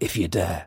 [0.00, 0.66] if you dare.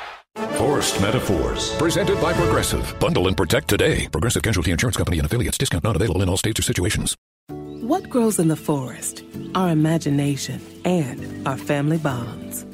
[0.35, 1.75] Forced Metaphors.
[1.77, 2.95] Presented by Progressive.
[2.99, 4.07] Bundle and protect today.
[4.11, 5.57] Progressive Casualty Insurance Company and affiliates.
[5.57, 7.17] Discount not available in all states or situations.
[7.49, 9.23] What grows in the forest?
[9.55, 12.65] Our imagination and our family bonds.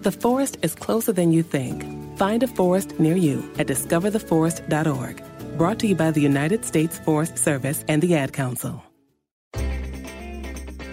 [0.00, 1.84] The forest is closer than you think.
[2.18, 5.22] Find a forest near you at discovertheforest.org.
[5.56, 8.82] Brought to you by the United States Forest Service and the Ad Council.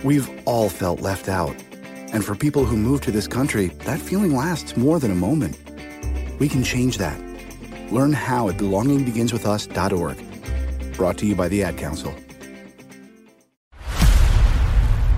[0.04, 1.56] We've all felt left out.
[2.14, 5.58] And for people who move to this country, that feeling lasts more than a moment.
[6.42, 7.22] We can change that.
[7.92, 10.98] Learn how at belongingbeginswithus.org.
[10.98, 12.16] Brought to you by the Ad Council.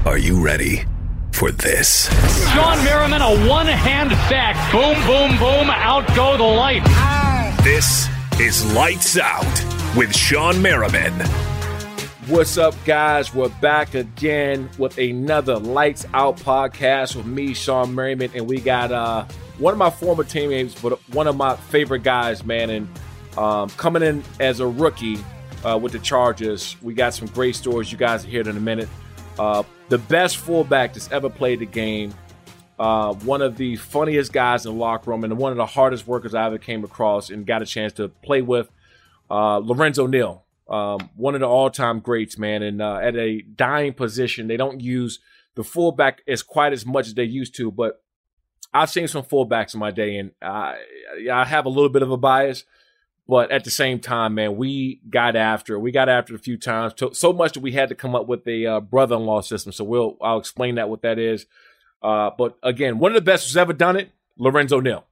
[0.05, 0.83] Are you ready
[1.31, 2.09] for this?
[2.49, 4.57] Shawne Merriman, a one hand sack.
[4.69, 5.69] Boom, boom, boom.
[5.69, 6.89] Out go the lights.
[7.63, 9.45] This is Lights Out
[9.95, 11.13] with Shawne Merriman.
[12.27, 13.33] What's up, guys?
[13.33, 18.91] We're back again with another Lights Out podcast with me, Shawne Merriman, and we got
[18.91, 19.23] uh,
[19.59, 22.69] one of my former teammates, but one of my favorite guys, man.
[22.69, 22.87] And
[23.37, 25.17] um, coming in as a rookie
[25.63, 27.91] uh, with the Chargers, we got some great stories.
[27.91, 28.89] You guys will hear it in a minute.
[29.37, 32.13] Uh, the best fullback that's ever played the game.
[32.79, 36.07] Uh, one of the funniest guys in the locker room, and one of the hardest
[36.07, 38.69] workers I ever came across and got a chance to play with.
[39.29, 42.61] Uh, Lorenzo Neal, um, one of the all-time greats, man.
[42.61, 45.19] And uh, at a dying position, they don't use
[45.55, 48.02] the fullback as quite as much as they used to, but
[48.73, 50.77] I've seen some fullbacks in my day, and I,
[51.31, 52.63] I have a little bit of a bias.
[53.25, 55.75] But at the same time, man, we got after.
[55.75, 55.79] it.
[55.79, 58.27] We got after it a few times, so much that we had to come up
[58.27, 59.71] with a uh, brother-in-law system.
[59.71, 61.45] So we'll I'll explain that what that is.
[62.01, 65.05] Uh, but again, one of the best who's ever done it, Lorenzo Neal.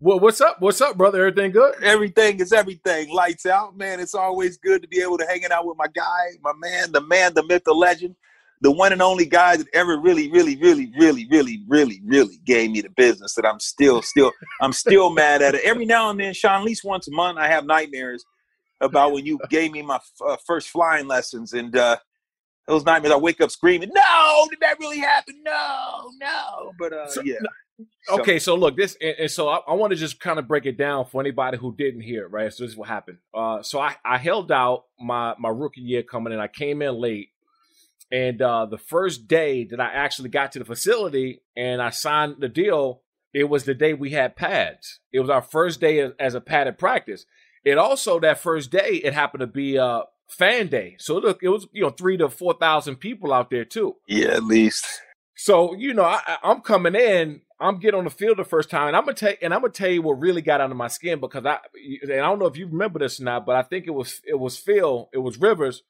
[0.00, 0.60] Well, what's up?
[0.60, 1.24] What's up, brother?
[1.26, 1.82] Everything good?
[1.82, 3.10] Everything is everything.
[3.10, 4.00] Lights out, man.
[4.00, 7.00] It's always good to be able to hanging out with my guy, my man, the
[7.00, 8.16] man, the myth, the legend,
[8.64, 12.70] the one and only guy that ever really, really, really, really, really, really, really gave
[12.70, 13.34] me the business.
[13.34, 14.32] That I'm still, still,
[14.62, 15.60] I'm still mad at it.
[15.64, 18.24] Every now and then, Sean, at least once a month, I have nightmares
[18.80, 21.98] about when you gave me my uh, first flying lessons, and uh,
[22.66, 25.34] those nightmares, I wake up screaming, "No, did that really happen?
[25.44, 27.36] No, no!" But uh, So- yeah.
[28.08, 30.64] Okay, so look, this and, and so I, I want to just kind of break
[30.64, 32.52] it down for anybody who didn't hear, right?
[32.52, 33.18] So this is what happened.
[33.34, 36.38] Uh, so I, I held out my my rookie year coming in.
[36.38, 37.30] I came in late,
[38.14, 42.36] and uh, the first day that I actually got to the facility and I signed
[42.38, 43.02] the deal,
[43.32, 45.00] it was the day we had pads.
[45.12, 47.26] It was our first day as, a padded practice.
[47.64, 50.94] It also that first day it happened to be uh fan day.
[51.00, 53.96] So look, it was you know three to four thousand people out there too.
[54.06, 54.86] Yeah, at least.
[55.34, 58.70] So you know, I, I- I'm coming in I'm getting on the field the first
[58.70, 60.88] time, and I'm gonna tell and I'm gonna tell you what really got under my
[60.88, 61.58] skin because I
[62.02, 64.20] and I don't know if you remember this or not, but I think it was
[64.24, 65.82] it was Phil, it was Rivers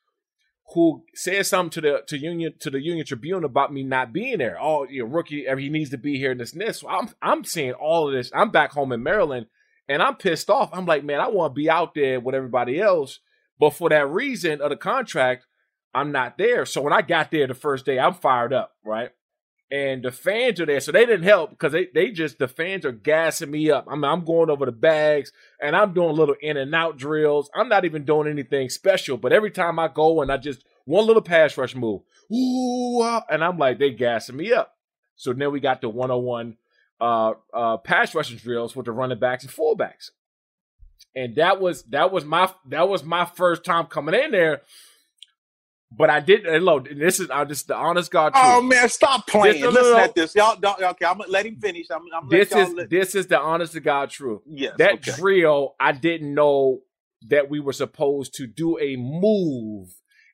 [0.73, 4.39] who said something to the to Union to the Union Tribune about me not being
[4.39, 4.57] there.
[4.61, 6.81] Oh, you rookie, he needs to be here in this this.
[6.81, 8.31] So I'm I'm seeing all of this.
[8.35, 9.47] I'm back home in Maryland,
[9.89, 10.71] and I'm pissed off.
[10.73, 13.21] I'm like, man, I want to be out there with everybody else,
[13.59, 15.47] but for that reason of the contract,
[15.95, 16.65] I'm not there.
[16.65, 19.11] So when I got there the first day, I'm fired up, right?
[19.71, 22.85] And the fans are there, so they didn't help because they they just the fans
[22.85, 23.87] are gassing me up.
[23.91, 27.51] I'm I'm going over the bags and I'm doing little in and out drills.
[27.55, 31.07] I'm not even doing anything special, but every time I go and I just one
[31.07, 32.03] little pass rush move,
[32.33, 34.77] ooh, and I'm like they gassing me up.
[35.17, 36.57] So then we got the 101
[37.01, 40.11] uh, uh, pass rushing drills with the running backs and fullbacks,
[41.17, 44.61] and that was that was my that was my first time coming in there
[45.97, 46.45] but I did.
[46.63, 48.33] Look, this is I just the honest God.
[48.35, 48.53] Oh, truth.
[48.55, 49.63] Oh man, stop playing!
[49.63, 50.57] This, Listen at this, y'all.
[50.57, 51.87] Don't, okay, I'm gonna let him finish.
[51.91, 54.43] I'm, I'm this is this is the honest to God truth.
[54.47, 55.13] Yes, that okay.
[55.13, 56.81] drill, I didn't know
[57.29, 59.89] that we were supposed to do a move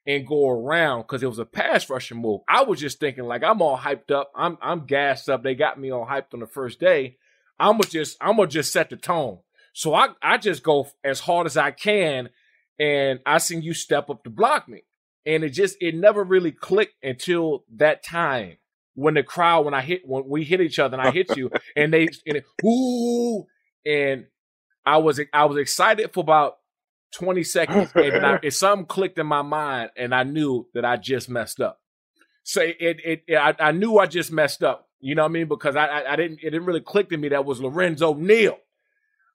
[0.06, 2.40] and go around because it was a pass rushing move.
[2.48, 4.30] I was just thinking like I'm all hyped up.
[4.34, 5.42] I'm I'm gassed up.
[5.42, 7.16] They got me all hyped on the first day.
[7.58, 9.40] I'm gonna just I'm gonna just set the tone.
[9.72, 12.30] So I I just go as hard as I can,
[12.78, 14.84] and I seen you step up to block me
[15.30, 18.56] and it just it never really clicked until that time
[18.94, 21.50] when the crowd when I hit when we hit each other and I hit you
[21.76, 23.46] and they and it, ooh
[23.86, 24.26] and
[24.84, 26.56] I was I was excited for about
[27.14, 30.96] 20 seconds and I, it, something clicked in my mind and I knew that I
[30.96, 31.80] just messed up.
[32.42, 34.88] So it it, it I, I, knew I just messed up.
[34.98, 35.46] You know what I mean?
[35.46, 38.58] Because I, I, I didn't it didn't really click to me that was Lorenzo Neal.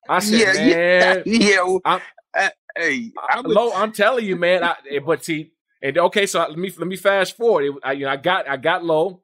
[0.07, 1.77] I said, yeah, man, yeah, yeah.
[1.83, 2.01] I'm,
[2.37, 4.63] uh, hey, I'm, low, I'm telling you, man.
[4.63, 5.54] I, but see,
[5.85, 7.65] and okay, so let me let me fast forward.
[7.65, 9.21] It, I, you know, I got I got low,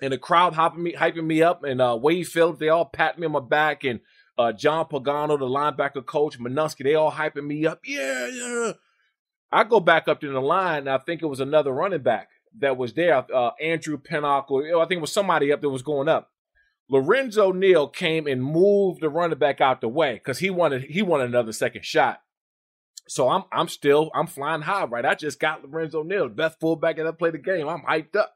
[0.00, 3.18] and the crowd hopping me, hyping me up, and uh, Wade Phillips, they all pat
[3.18, 4.00] me on my back, and
[4.38, 7.80] uh, John Pagano, the linebacker coach, Manusky, they all hyping me up.
[7.84, 8.72] Yeah, yeah.
[9.52, 12.30] I go back up to the line, and I think it was another running back
[12.58, 15.82] that was there, uh, Andrew Pinnock, or I think it was somebody up that was
[15.82, 16.30] going up.
[16.88, 21.02] Lorenzo Neal came and moved the running back out the way because he wanted he
[21.02, 22.22] wanted another second shot.
[23.08, 25.04] So I'm I'm still I'm flying high, right?
[25.04, 27.68] I just got Lorenzo Neal, best fullback that play the game.
[27.68, 28.34] I'm hyped up.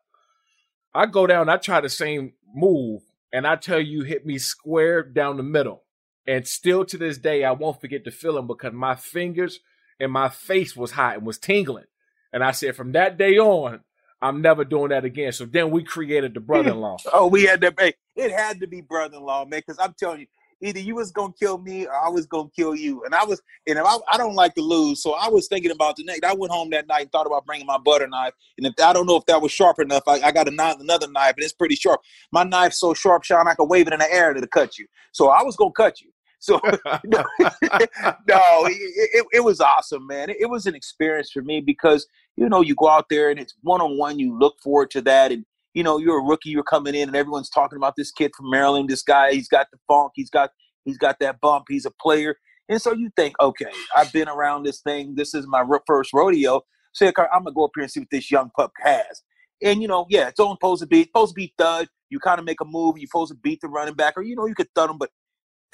[0.94, 3.02] I go down, I try the same move,
[3.32, 5.82] and I tell you, hit me square down the middle.
[6.26, 9.60] And still to this day, I won't forget the feeling because my fingers
[10.00, 11.84] and my face was hot and was tingling.
[12.32, 13.80] And I said, from that day on,
[14.20, 15.32] I'm never doing that again.
[15.32, 16.96] So then we created the brother-in-law.
[17.12, 17.74] oh, we had to.
[17.78, 19.60] Hey, it had to be brother-in-law, man.
[19.60, 20.26] Because I'm telling you,
[20.62, 23.04] either you was gonna kill me or I was gonna kill you.
[23.04, 25.96] And I was, and I, I don't like to lose, so I was thinking about
[25.96, 26.24] the next.
[26.24, 28.92] I went home that night and thought about bringing my butter knife, and if I
[28.92, 31.52] don't know if that was sharp enough, I, I got knife, another knife, and it's
[31.52, 32.00] pretty sharp.
[32.32, 34.86] My knife's so sharp, Sean, I can wave it in the air to cut you.
[35.12, 36.10] So I was gonna cut you.
[36.38, 36.60] So
[37.04, 40.30] no, no it, it, it, was awesome, man.
[40.30, 42.06] It, it was an experience for me because
[42.36, 44.18] you know you go out there and it's one on one.
[44.18, 45.44] You look forward to that, and
[45.76, 48.48] you know, you're a rookie, you're coming in, and everyone's talking about this kid from
[48.48, 48.88] Maryland.
[48.88, 50.48] This guy, he's got the funk, he's got
[50.86, 52.34] he's got that bump, he's a player.
[52.70, 55.16] And so you think, okay, I've been around this thing.
[55.16, 56.62] This is my first rodeo.
[56.94, 57.12] So I'm
[57.44, 59.22] gonna go up here and see what this young pup has.
[59.62, 61.88] And you know, yeah, it's only supposed to be supposed to be thud.
[62.08, 64.34] You kind of make a move, you're supposed to beat the running back, or you
[64.34, 64.96] know, you could thud him.
[64.96, 65.10] But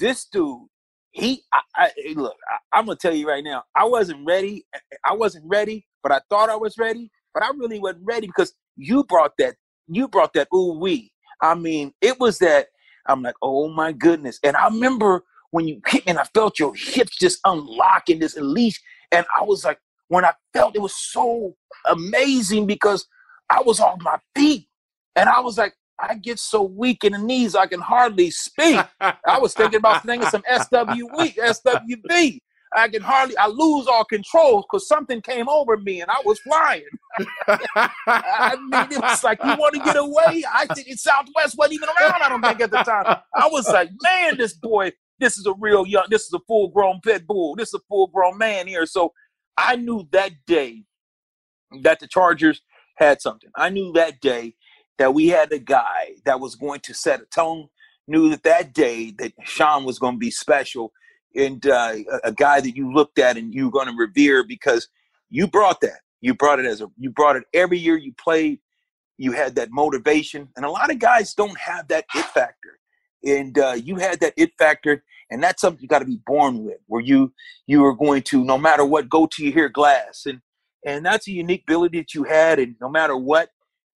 [0.00, 0.66] this dude,
[1.12, 4.66] he, I, I look, I, I'm gonna tell you right now, I wasn't ready.
[5.04, 7.12] I wasn't ready, but I thought I was ready.
[7.34, 9.54] But I really wasn't ready because you brought that
[9.88, 11.12] you brought that ooh wee.
[11.40, 12.68] I mean, it was that
[13.06, 14.38] I'm like, oh my goodness.
[14.42, 18.36] And I remember when you hit me and I felt your hips just unlocking this
[18.36, 18.80] leash.
[19.10, 21.54] And I was like, when I felt it was so
[21.86, 23.06] amazing because
[23.50, 24.68] I was on my feet.
[25.16, 28.80] And I was like, I get so weak in the knees I can hardly speak.
[29.00, 32.40] I was thinking about thinking some SWE, SWV.
[32.74, 36.38] I can hardly, I lose all control because something came over me and I was
[36.40, 36.84] flying.
[37.46, 40.42] I mean, it was like, you want to get away?
[40.52, 43.18] I think Southwest wasn't even around, I don't think, at the time.
[43.34, 46.68] I was like, man, this boy, this is a real young, this is a full
[46.68, 47.56] grown pit bull.
[47.56, 48.86] This is a full grown man here.
[48.86, 49.12] So
[49.56, 50.84] I knew that day
[51.82, 52.62] that the Chargers
[52.96, 53.50] had something.
[53.56, 54.54] I knew that day
[54.98, 57.68] that we had a guy that was going to set a tone.
[58.08, 60.92] Knew that that day that Sean was going to be special
[61.36, 64.88] and uh, a guy that you looked at and you were going to revere because
[65.30, 66.00] you brought that.
[66.20, 68.60] You brought it as a you brought it every year you played.
[69.18, 72.80] You had that motivation, and a lot of guys don't have that it factor,
[73.24, 76.64] and uh, you had that it factor, and that's something you got to be born
[76.64, 77.32] with, where you
[77.66, 80.40] you are going to no matter what go to your glass, and
[80.86, 83.50] and that's a unique ability that you had, and no matter what,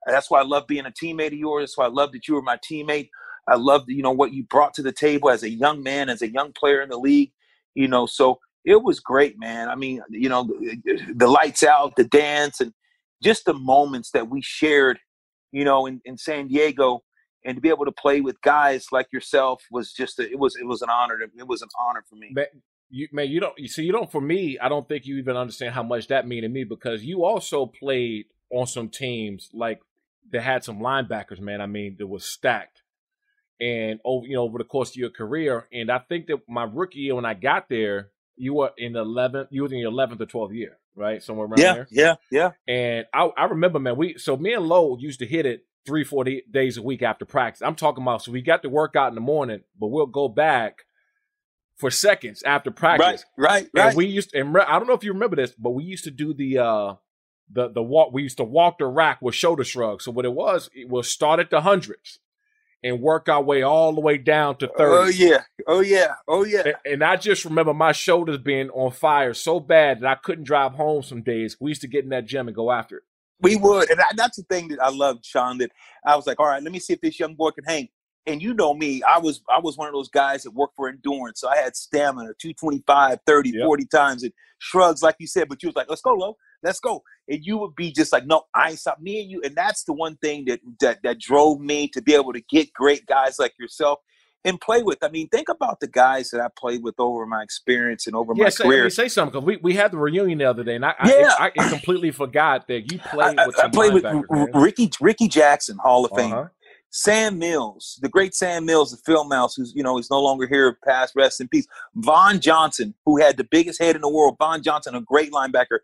[0.06, 1.62] that's why I love being a teammate of yours.
[1.70, 3.10] That's why I love that you were my teammate.
[3.48, 6.22] I loved, you know, what you brought to the table as a young man, as
[6.22, 7.32] a young player in the league.
[7.74, 9.68] You know, so it was great, man.
[9.68, 12.72] I mean, you know, the, the lights out, the dance, and
[13.22, 14.98] just the moments that we shared,
[15.52, 17.02] you know, in, in San Diego,
[17.44, 20.56] and to be able to play with guys like yourself was just a, it was
[20.56, 21.18] it was an honor.
[21.18, 22.30] To, it was an honor for me.
[22.32, 22.46] Man,
[22.90, 24.58] you man, you don't you see you don't for me.
[24.58, 27.66] I don't think you even understand how much that mean to me because you also
[27.66, 29.80] played on some teams like
[30.32, 31.38] that had some linebackers.
[31.38, 32.82] Man, I mean, that was stacked
[33.60, 35.66] and over you know over the course of your career.
[35.72, 39.00] And I think that my rookie year when I got there, you were in the
[39.00, 41.22] eleventh, you was in your eleventh or twelfth year, right?
[41.22, 41.88] Somewhere around yeah, there.
[41.90, 45.46] Yeah, yeah, And I, I remember, man, we so me and Lowe used to hit
[45.46, 47.62] it three, four days a week after practice.
[47.62, 50.28] I'm talking about so we got to work out in the morning, but we'll go
[50.28, 50.84] back
[51.76, 53.24] for seconds after practice.
[53.36, 55.70] Right, right, and we used to, and I don't know if you remember this, but
[55.70, 56.94] we used to do the uh
[57.50, 58.12] the the walk.
[58.12, 60.04] We used to walk the rack with shoulder shrugs.
[60.04, 62.18] So what it was, it was start at the hundreds
[62.86, 64.80] and work our way all the way down to 30.
[64.80, 65.42] Oh yeah.
[65.66, 66.14] Oh yeah.
[66.28, 66.62] Oh yeah.
[66.64, 70.44] And, and, I just remember my shoulders being on fire so bad that I couldn't
[70.44, 71.56] drive home some days.
[71.60, 73.02] We used to get in that gym and go after it.
[73.40, 73.90] We would.
[73.90, 75.72] And that's the thing that I loved, Sean, that
[76.06, 77.88] I was like, all right, let me see if this young boy can hang.
[78.28, 80.88] And you know me, I was I was one of those guys that worked for
[80.88, 81.40] endurance.
[81.40, 83.64] So I had stamina, 225, 30, yep.
[83.64, 86.80] 40 times and shrugs, like you said, but you was like, let's go, low, let's
[86.80, 87.02] go.
[87.28, 89.42] And you would be just like, no, I ain't stop me and you.
[89.44, 92.72] And that's the one thing that that that drove me to be able to get
[92.72, 93.98] great guys like yourself
[94.46, 95.02] and play with.
[95.02, 98.32] I mean, think about the guys that I played with over my experience and over
[98.36, 98.88] yeah, my say, career.
[98.90, 101.34] say something because we, we had the reunion the other day, and I yeah.
[101.38, 103.58] I, I, completely forgot that you played with.
[103.58, 104.24] I, played with man.
[104.54, 106.32] Ricky Rickey Jackson, Hall of Fame.
[106.32, 106.48] Uh-huh.
[106.90, 110.46] Sam Mills, the great Sam Mills, the field mouse, who's you know is no longer
[110.46, 111.66] here, past rest in peace.
[111.96, 114.36] Vaughn Johnson, who had the biggest head in the world.
[114.38, 115.80] Vaughn Johnson, a great linebacker.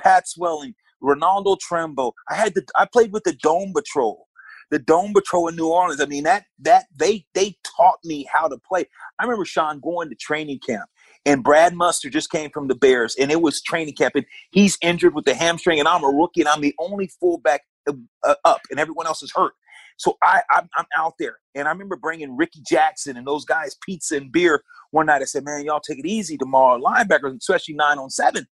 [0.00, 2.14] Pat Swilling, Renaldo Turnbull.
[2.30, 4.26] I had the I played with the Dome Patrol,
[4.70, 6.00] the Dome Patrol in New Orleans.
[6.00, 8.86] I mean that that they they taught me how to play.
[9.18, 10.88] I remember Sean going to training camp,
[11.24, 14.78] and Brad Muster just came from the Bears, and it was training camp, and he's
[14.82, 18.60] injured with the hamstring, and I'm a rookie, and I'm the only fullback uh, up,
[18.70, 19.54] and everyone else is hurt.
[19.98, 23.76] So I, I'm, I'm out there, and I remember bringing Rickey Jackson and those guys
[23.84, 25.22] pizza and beer one night.
[25.22, 28.46] I said, "Man, y'all take it easy tomorrow, linebackers, especially nine on seven.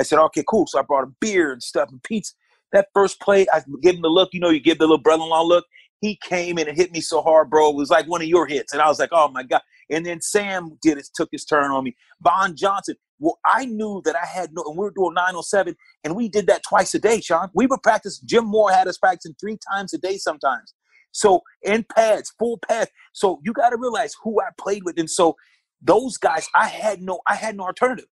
[0.00, 2.34] I said, "Okay, cool." So I brought a beer and stuff and pizza.
[2.72, 4.30] That first play, I gave him the look.
[4.32, 5.66] You know, you give the little brother-in-law look.
[6.00, 7.70] He came in and hit me so hard, bro.
[7.70, 10.06] It was like one of your hits, and I was like, "Oh my god!" And
[10.06, 11.96] then Sam did it, took his turn on me.
[12.22, 12.96] Vaughn Johnson.
[13.18, 16.46] Well, I knew that I had no, and we were doing 907, and we did
[16.46, 17.50] that twice a day, Sean.
[17.54, 18.18] We would practice.
[18.20, 20.72] Jim Mora had us practicing three times a day sometimes.
[21.12, 22.90] So in pads, full pads.
[23.12, 25.36] So you got to realize who I played with, and so
[25.82, 28.06] those guys, I had no, I had no alternative.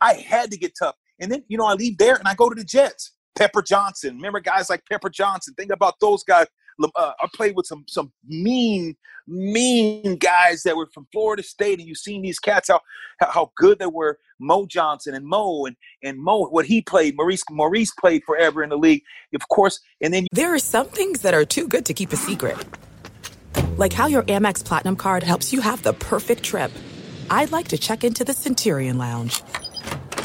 [0.00, 2.48] I had to get tough, and then you know I leave there and I go
[2.48, 3.12] to the Jets.
[3.36, 5.52] Pepper Johnson, remember guys like Pepper Johnson.
[5.54, 6.46] Think about those guys.
[6.82, 8.96] Uh, I played with some some mean,
[9.26, 12.80] mean guys that were from Florida State, and you've seen these cats how
[13.20, 14.18] how good they were.
[14.38, 17.16] Mo Johnson and Mo and and Mo, what he played.
[17.16, 19.02] Maurice Maurice played forever in the league,
[19.34, 19.80] of course.
[20.00, 22.56] And then there are some things that are too good to keep a secret,
[23.76, 26.70] like how your Amex Platinum card helps you have the perfect trip.
[27.30, 29.42] I'd like to check into the Centurion Lounge,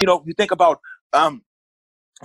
[0.00, 0.80] You know, you think about
[1.12, 1.42] um,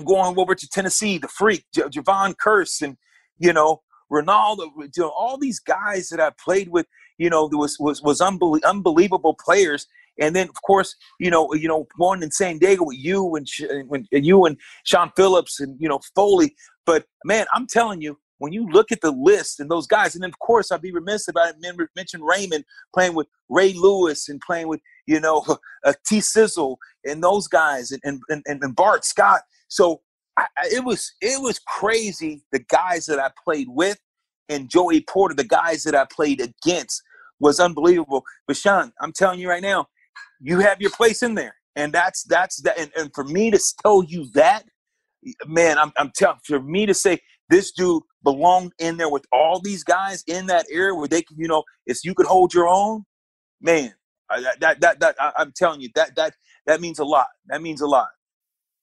[0.04, 2.98] going over to Tennessee, the freak, J- Jevon Kearse, and,
[3.38, 3.82] you know,
[4.12, 6.86] Ronaldo, you know, all these guys that I played with,
[7.18, 9.88] you know, there was was was unbelie- unbelievable players.
[10.20, 13.48] And then, of course, you know, you know, one in San Diego with you and,
[13.90, 16.56] when you and Shaun Phillips and you know Foley.
[16.86, 20.24] But man, I'm telling you, when you look at the list and those guys, and
[20.24, 24.30] then of course I'd be remiss if I didn't mention Raymond playing with Ray Lewis
[24.30, 25.46] and playing with you know
[25.86, 29.42] uh, T Sizzle and those guys and and, and, and Bart Scott.
[29.68, 30.02] So
[30.38, 34.00] I, it was it was crazy the guys that I played with
[34.50, 37.02] and Joey Porter, the guys that I played against
[37.40, 38.24] was unbelievable.
[38.48, 39.88] But Sean, I'm telling you right now,
[40.40, 41.56] you have your place in there.
[41.76, 44.64] And that's that's that and, and for me to tell you that,
[45.46, 47.20] man, I'm I'm telling for me to say
[47.50, 51.38] this dude belonged in there with all these guys in that area where they can,
[51.38, 53.04] you know, if you could hold your own,
[53.62, 53.94] man,
[54.30, 56.34] that that that, that I'm telling you that that
[56.66, 57.28] that means a lot.
[57.48, 58.10] That means a lot.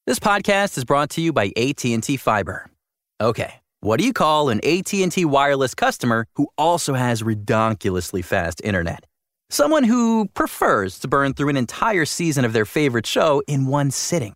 [0.06, 2.66] This podcast is brought to you by AT&T Fiber.
[3.20, 9.06] Okay, what do you call an AT&T wireless customer who also has redonkulously fast internet?
[9.50, 13.90] Someone who prefers to burn through an entire season of their favorite show in one
[13.90, 14.34] sitting.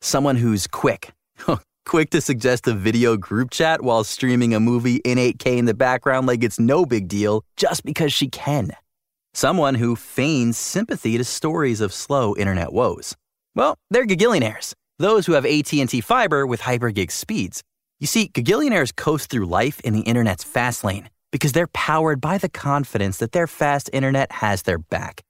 [0.00, 1.12] Someone who's quick.
[1.84, 5.74] quick to suggest a video group chat while streaming a movie in 8K in the
[5.74, 8.70] background like it's no big deal just because she can.
[9.34, 13.16] Someone who feigns sympathy to stories of slow internet woes.
[13.54, 17.62] Well, they're gagillionaires those who have AT&T Fiber with hypergig speeds.
[18.00, 22.38] You see, gagillionaires coast through life in the internet's fast lane because they're powered by
[22.38, 25.22] the confidence that their fast internet has their back.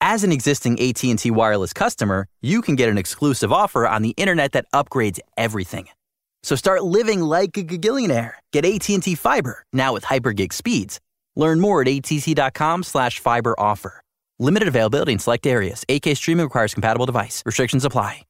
[0.00, 4.52] As an existing AT&T wireless customer, you can get an exclusive offer on the internet
[4.52, 5.88] that upgrades everything.
[6.42, 8.34] So start living like a gagillionaire.
[8.52, 11.00] Get AT&T Fiber, now with hypergig speeds.
[11.38, 14.02] Learn more at att.com slash fiber offer.
[14.38, 15.84] Limited availability in select areas.
[15.88, 17.42] 8K streaming requires compatible device.
[17.46, 18.24] Restrictions apply.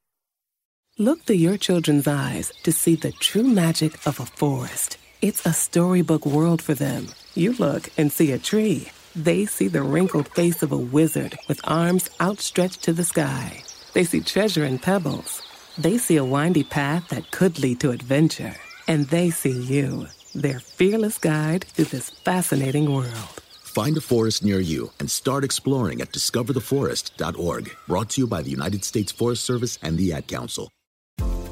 [1.01, 4.97] Look through your children's eyes to see the true magic of a forest.
[5.21, 7.07] It's a storybook world for them.
[7.35, 8.89] You look and see a tree.
[9.15, 13.63] They see the wrinkled face of a wizard with arms outstretched to the sky.
[13.93, 15.41] They see treasure in pebbles.
[15.77, 18.55] They see a windy path that could lead to adventure.
[18.85, 23.41] And they see you, their fearless guide through this fascinating world.
[23.63, 27.75] Find a forest near you and start exploring at discovertheforest.org.
[27.87, 30.71] Brought to you by the United States Forest Service and the Ad Council.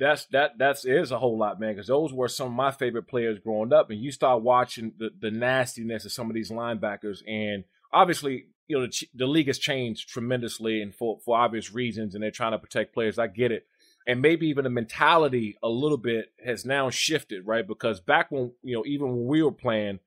[0.00, 1.74] that's that that's is a whole lot, man.
[1.74, 5.10] Because those were some of my favorite players growing up, and you start watching the
[5.20, 9.58] the nastiness of some of these linebackers, and obviously, you know, the, the league has
[9.58, 13.18] changed tremendously, and for for obvious reasons, and they're trying to protect players.
[13.18, 13.66] I get it,
[14.06, 17.66] and maybe even the mentality a little bit has now shifted, right?
[17.66, 20.00] Because back when you know, even when we were playing,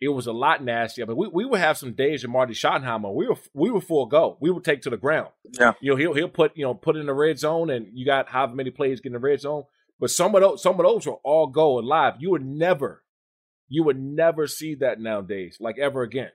[0.00, 1.06] it was a lot nastier.
[1.06, 3.14] But we, we would have some days in Marty Schottenheimer.
[3.14, 4.36] We were we were full go.
[4.40, 5.30] We would take to the ground.
[5.58, 5.72] Yeah.
[5.80, 8.28] You know, he'll he'll put, you know, put in the red zone and you got
[8.28, 9.64] however many plays get in the red zone.
[9.98, 12.14] But some of those some of those were all go and live.
[12.18, 13.02] You would never
[13.68, 16.30] you would never see that nowadays, like ever again.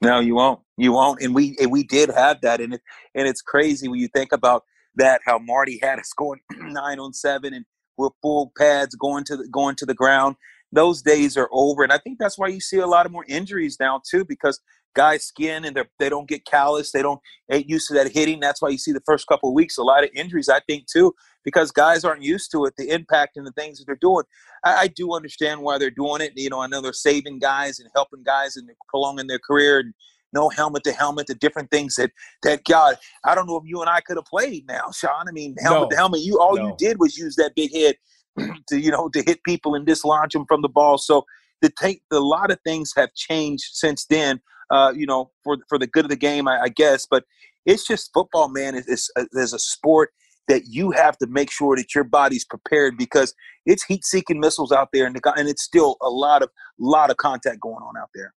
[0.00, 0.60] No, you won't.
[0.76, 1.20] You won't.
[1.22, 2.60] And we and we did have that.
[2.60, 2.80] And it
[3.14, 4.64] and it's crazy when you think about
[4.96, 7.64] that, how Marty had us going nine on seven and
[7.98, 10.36] we're full pads going to the going to the ground
[10.72, 11.82] those days are over.
[11.82, 14.60] And I think that's why you see a lot of more injuries now too, because
[14.94, 16.92] guys skin and they don't get callous.
[16.92, 18.40] They don't get used to that hitting.
[18.40, 20.48] That's why you see the first couple of weeks a lot of injuries.
[20.48, 23.86] I think too, because guys aren't used to it, the impact and the things that
[23.86, 24.24] they're doing.
[24.64, 26.32] I, I do understand why they're doing it.
[26.36, 29.94] You know, I know they're saving guys and helping guys and prolonging their career and
[30.34, 32.10] no helmet to helmet, the different things that
[32.42, 35.28] that God, I don't know if you and I could have played now, Sean.
[35.28, 35.88] I mean, helmet no.
[35.90, 36.68] to helmet, you all no.
[36.68, 37.96] you did was use that big head
[38.68, 40.98] to you know to hit people and dislodge them from the ball.
[40.98, 41.24] So
[41.60, 44.40] the take a lot of things have changed since then.
[44.70, 47.06] Uh, you know, for for the good of the game, I, I guess.
[47.06, 47.24] But
[47.66, 48.74] it's just football, man.
[48.74, 50.10] It's, it's, uh, there's a sport.
[50.48, 54.88] that you have to make sure that your body's prepared because it's heat-seeking missiles out
[54.92, 58.10] there, and, the, and it's still a lot of lot of contact going on out
[58.14, 58.34] there.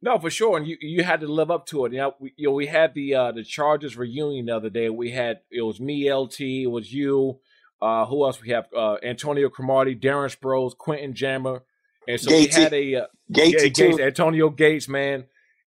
[0.00, 1.92] No, for sure, and you you had to live up to it.
[1.92, 4.88] Know, we, you know, we had the uh, the Chargers reunion the other day.
[4.88, 7.38] We had it was me, LT, it was you.
[7.82, 8.66] Uh, who else we have?
[8.76, 11.62] Uh, Antonio Cromartie, Darren Sproles, Quentin Jammer,
[12.06, 15.24] and so Gates, we had a uh, Gates, yeah, Gates, Antonio Gates, man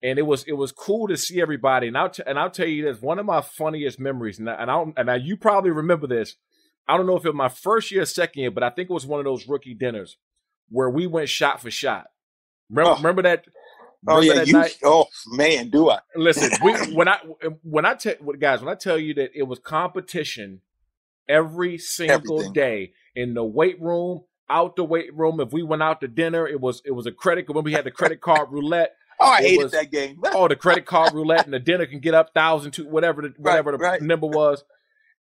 [0.04, 1.88] and it was it was cool to see everybody.
[1.88, 4.54] And I'll t- and I'll tell you this: one of my funniest memories, and I,
[4.56, 6.36] and, I and I, you probably remember this.
[6.88, 8.93] I don't know if it was my first year, second year, but I think it
[8.93, 10.17] was one of those rookie dinners
[10.69, 12.08] where we went shot for shot.
[12.69, 12.95] Remember, oh.
[12.97, 13.45] remember that?
[14.08, 14.54] Oh, remember oh yeah, that you.
[14.54, 14.78] Night?
[14.84, 16.00] Oh man, do I?
[16.15, 17.19] Listen, we, when I
[17.63, 20.62] when I tell guys when I tell you that it was competition
[21.32, 22.54] every single Everything.
[22.54, 25.39] day in the weight room, out the weight room.
[25.39, 27.86] If we went out to dinner, it was it was a credit when we had
[27.86, 28.96] the credit card roulette.
[29.24, 30.20] Oh, I hated was, that game.
[30.34, 33.34] oh, the credit card roulette and the dinner can get up thousand to whatever the
[33.38, 34.02] whatever right, the right.
[34.02, 34.63] number was.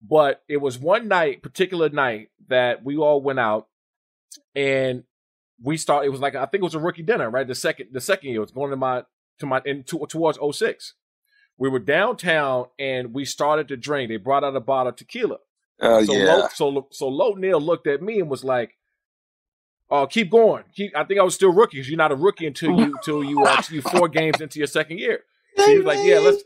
[0.00, 3.68] But it was one night, particular night, that we all went out
[4.54, 5.04] and
[5.62, 6.06] we started.
[6.06, 7.46] It was like I think it was a rookie dinner, right?
[7.46, 9.02] The second the second year it was going to my
[9.40, 10.94] to my in to, towards 06.
[11.58, 14.08] We were downtown and we started to drink.
[14.08, 15.36] They brought out a bottle of tequila.
[15.80, 16.34] Oh so yeah.
[16.34, 18.76] Lo, so so Lo Neal looked at me and was like,
[19.90, 20.64] uh, keep going.
[20.74, 23.24] Keep, I think I was still rookie because you're not a rookie until you until
[23.24, 25.20] you uh, you four games into your second year.
[25.56, 26.44] So he was like, "Yeah, let's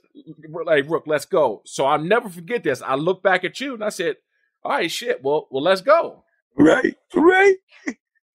[0.64, 2.82] like Rook, let's go." So I'll never forget this.
[2.82, 4.16] I looked back at you and I said,
[4.64, 5.22] "All right, shit.
[5.22, 6.24] Well, well, let's go."
[6.58, 7.56] Right, right.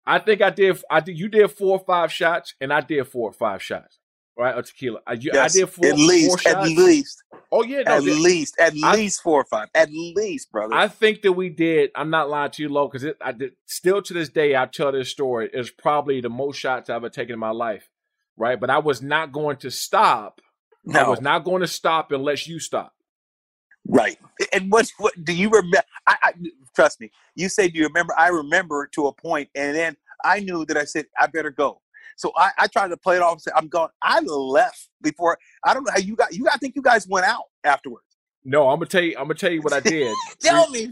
[0.05, 0.81] I think I did.
[0.89, 1.17] I did.
[1.17, 4.00] You did four or five shots, and I did four or five shots
[4.37, 4.55] right?
[4.55, 4.99] Or tequila.
[5.05, 6.55] I, you, yes, I did four, at least, four shots.
[6.55, 7.23] at least.
[7.51, 10.73] Oh yeah, no, at that, least, at I, least four or five, at least, brother.
[10.73, 11.91] I think that we did.
[11.95, 13.53] I'm not lying to you, low, because I did.
[13.65, 15.49] Still to this day, I tell this story.
[15.51, 17.89] It's probably the most shots I've ever taken in my life,
[18.37, 18.59] right?
[18.59, 20.41] But I was not going to stop.
[20.85, 20.99] No.
[20.99, 22.93] I was not going to stop unless you stop.
[23.87, 24.17] Right.
[24.53, 25.81] And what what do you remember?
[26.07, 26.33] I, I
[26.75, 27.11] trust me.
[27.35, 28.13] You say, do you remember?
[28.17, 31.81] I remember to a point, and then I knew that I said I better go.
[32.17, 35.37] So I, I tried to play it off and say, I'm going, I left before.
[35.65, 38.05] I don't know how you got, you I think you guys went out afterwards.
[38.43, 39.15] No, I'm gonna tell you.
[39.17, 40.15] I'm gonna tell you what I did.
[40.39, 40.91] tell me,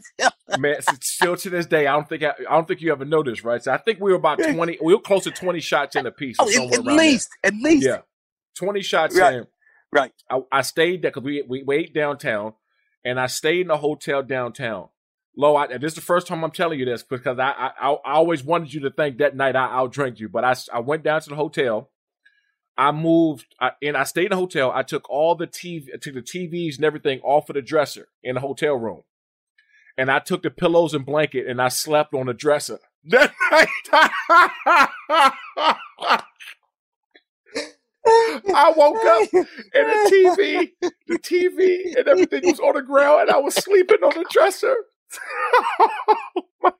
[0.59, 0.75] man.
[1.01, 3.63] Still to this day, I don't think I, I, don't think you ever noticed, right?
[3.63, 4.77] So I think we were about twenty.
[4.81, 6.35] We were close to twenty shots in a piece.
[6.37, 7.51] Oh, at, at least, there.
[7.51, 7.97] at least, yeah,
[8.55, 9.33] twenty shots right.
[9.33, 9.47] in.
[9.91, 10.11] Right.
[10.29, 12.53] I, I stayed there because we we wait downtown,
[13.03, 14.89] and I stayed in a hotel downtown.
[15.35, 18.13] Lo, I, this is the first time I'm telling you this because I, I, I
[18.13, 21.21] always wanted you to think that night I outdrank you, but I, I went down
[21.21, 21.89] to the hotel.
[22.77, 24.71] I moved I, and I stayed in the hotel.
[24.73, 28.35] I took all the TV, took the TVs and everything off of the dresser in
[28.35, 29.03] the hotel room,
[29.97, 33.67] and I took the pillows and blanket and I slept on the dresser that night.
[38.55, 43.31] I woke up and the TV, the TV and everything was on the ground, and
[43.31, 44.75] I was sleeping on the dresser
[45.79, 46.71] oh my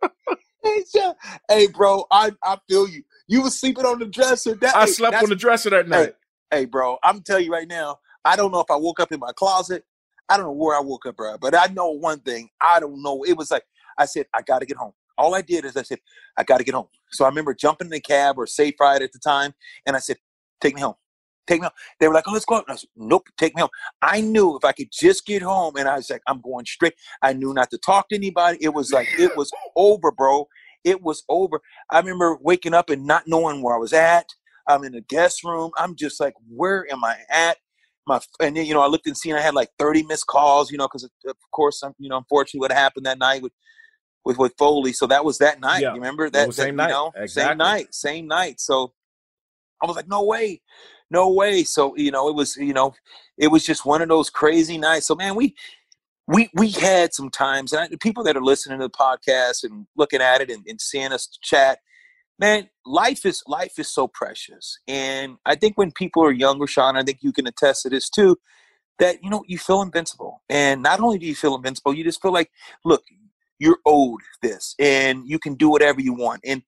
[0.00, 1.14] god!
[1.48, 3.02] Hey, bro, I I feel you.
[3.28, 4.54] You was sleeping on the dresser.
[4.54, 6.14] That, I slept on the dresser that night.
[6.50, 7.98] Hey, hey, bro, I'm telling you right now.
[8.24, 9.84] I don't know if I woke up in my closet.
[10.28, 11.38] I don't know where I woke up, bro.
[11.38, 12.48] But I know one thing.
[12.60, 13.24] I don't know.
[13.24, 13.62] It was like
[13.98, 14.92] I said, I got to get home.
[15.18, 15.98] All I did is I said,
[16.36, 16.88] I got to get home.
[17.10, 19.54] So I remember jumping in the cab or Safe Ride at the time,
[19.86, 20.18] and I said,
[20.60, 20.94] take me home
[21.46, 21.72] take me home.
[22.00, 22.64] They were like, oh, let's go out.
[22.68, 23.70] I said, nope, take me home.
[24.02, 26.94] I knew if I could just get home, and I was like, I'm going straight.
[27.22, 28.58] I knew not to talk to anybody.
[28.60, 30.48] It was like, it was over, bro.
[30.84, 31.60] It was over.
[31.90, 34.26] I remember waking up and not knowing where I was at.
[34.68, 35.70] I'm in the guest room.
[35.78, 37.56] I'm just like, where am I at?
[38.06, 40.70] My and then you know I looked and seen I had like 30 missed calls.
[40.70, 43.52] You know because uh, of course um, you know unfortunately what happened that night with
[44.24, 44.92] with with Foley.
[44.92, 45.82] So that was that night.
[45.82, 45.88] Yeah.
[45.88, 46.90] You remember that, same that, night.
[46.90, 47.50] know, exactly.
[47.50, 48.60] same night, same night.
[48.60, 48.92] So
[49.82, 50.60] I was like, no way
[51.10, 51.64] no way.
[51.64, 52.94] So you know, it was you know,
[53.38, 55.06] it was just one of those crazy nights.
[55.06, 55.54] So man, we
[56.26, 59.86] we we had some times, and I, people that are listening to the podcast and
[59.96, 61.78] looking at it and, and seeing us chat,
[62.38, 64.78] man, life is life is so precious.
[64.88, 68.10] And I think when people are younger, Sean, I think you can attest to this
[68.10, 68.38] too.
[68.98, 72.22] That you know you feel invincible, and not only do you feel invincible, you just
[72.22, 72.50] feel like,
[72.84, 73.04] look,
[73.58, 76.40] you're owed this, and you can do whatever you want.
[76.44, 76.62] And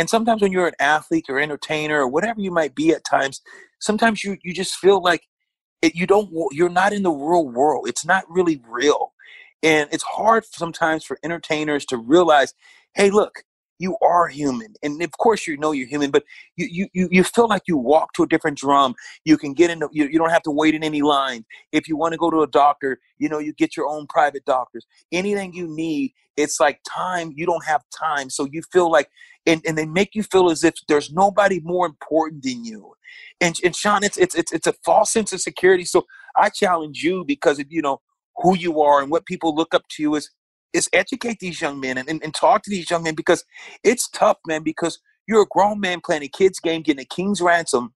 [0.00, 3.42] and sometimes when you're an athlete or entertainer or whatever you might be at times,
[3.80, 5.28] sometimes you you just feel like
[5.82, 7.86] it, you don't you're not in the real world.
[7.86, 9.12] It's not really real,
[9.62, 12.54] and it's hard sometimes for entertainers to realize,
[12.94, 13.44] hey, look,
[13.80, 14.74] you are human.
[14.82, 16.22] And of course you know you're human but
[16.56, 18.94] you you you feel like you walk to a different drum.
[19.24, 21.44] You can get in you, you don't have to wait in any lines.
[21.72, 24.44] If you want to go to a doctor you know you get your own private
[24.44, 24.86] doctors.
[25.10, 28.30] Anything you need it's like time you don't have time.
[28.30, 29.08] So you feel like
[29.46, 32.92] and, and they make you feel as if there's nobody more important than you.
[33.40, 35.84] And, and sean it's, it's it's it's a false sense of security.
[35.84, 38.00] So i challenge you because of you know
[38.36, 40.30] who you are and what people look up to you is
[40.72, 43.44] is educate these young men and, and, and talk to these young men because
[43.82, 47.40] it's tough, man, because you're a grown man playing a kid's game, getting a king's
[47.40, 47.94] ransom,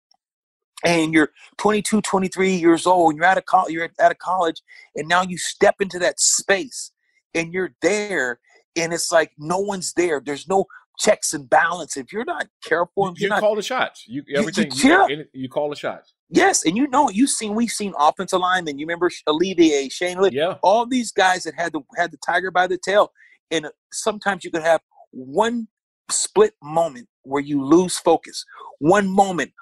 [0.84, 4.60] and you're 22, 23 years old, and you're out of college, you're out of college,
[4.94, 6.92] and now you step into that space
[7.34, 8.38] and you're there,
[8.76, 10.20] and it's like no one's there.
[10.24, 10.66] There's no
[10.98, 11.96] checks and balance.
[11.96, 14.04] If you're not careful, you, you not, call the shots.
[14.06, 14.70] You everything.
[14.74, 16.14] You, you, you, you call the shots.
[16.30, 18.78] Yes, and you know you've seen we've seen offensive linemen.
[18.78, 22.66] You remember Olivier, Shane, yeah, all these guys that had the had the tiger by
[22.66, 23.12] the tail.
[23.50, 24.80] And sometimes you could have
[25.10, 25.68] one
[26.10, 28.44] split moment where you lose focus,
[28.78, 29.52] one moment,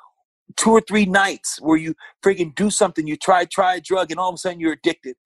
[0.57, 4.19] two or three nights where you freaking do something, you try try a drug, and
[4.21, 5.17] all of a sudden you're addicted.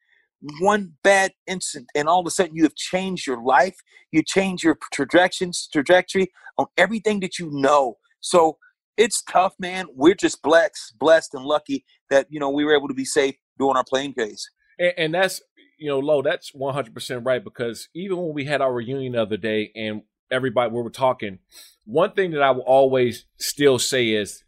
[0.60, 3.76] One bad incident and all of a sudden you have changed your life.
[4.12, 7.96] You change your trajectories, trajectory on everything that you know.
[8.20, 8.58] So
[8.96, 9.86] it's tough, man.
[9.94, 13.34] We're just blessed, blessed and lucky that you know we were able to be safe
[13.58, 14.48] during our plane days.
[14.78, 15.40] And, and that's
[15.78, 16.22] you know, low.
[16.22, 19.72] That's one hundred percent right because even when we had our reunion the other day
[19.74, 21.38] and everybody we were talking,
[21.84, 24.42] one thing that I will always still say is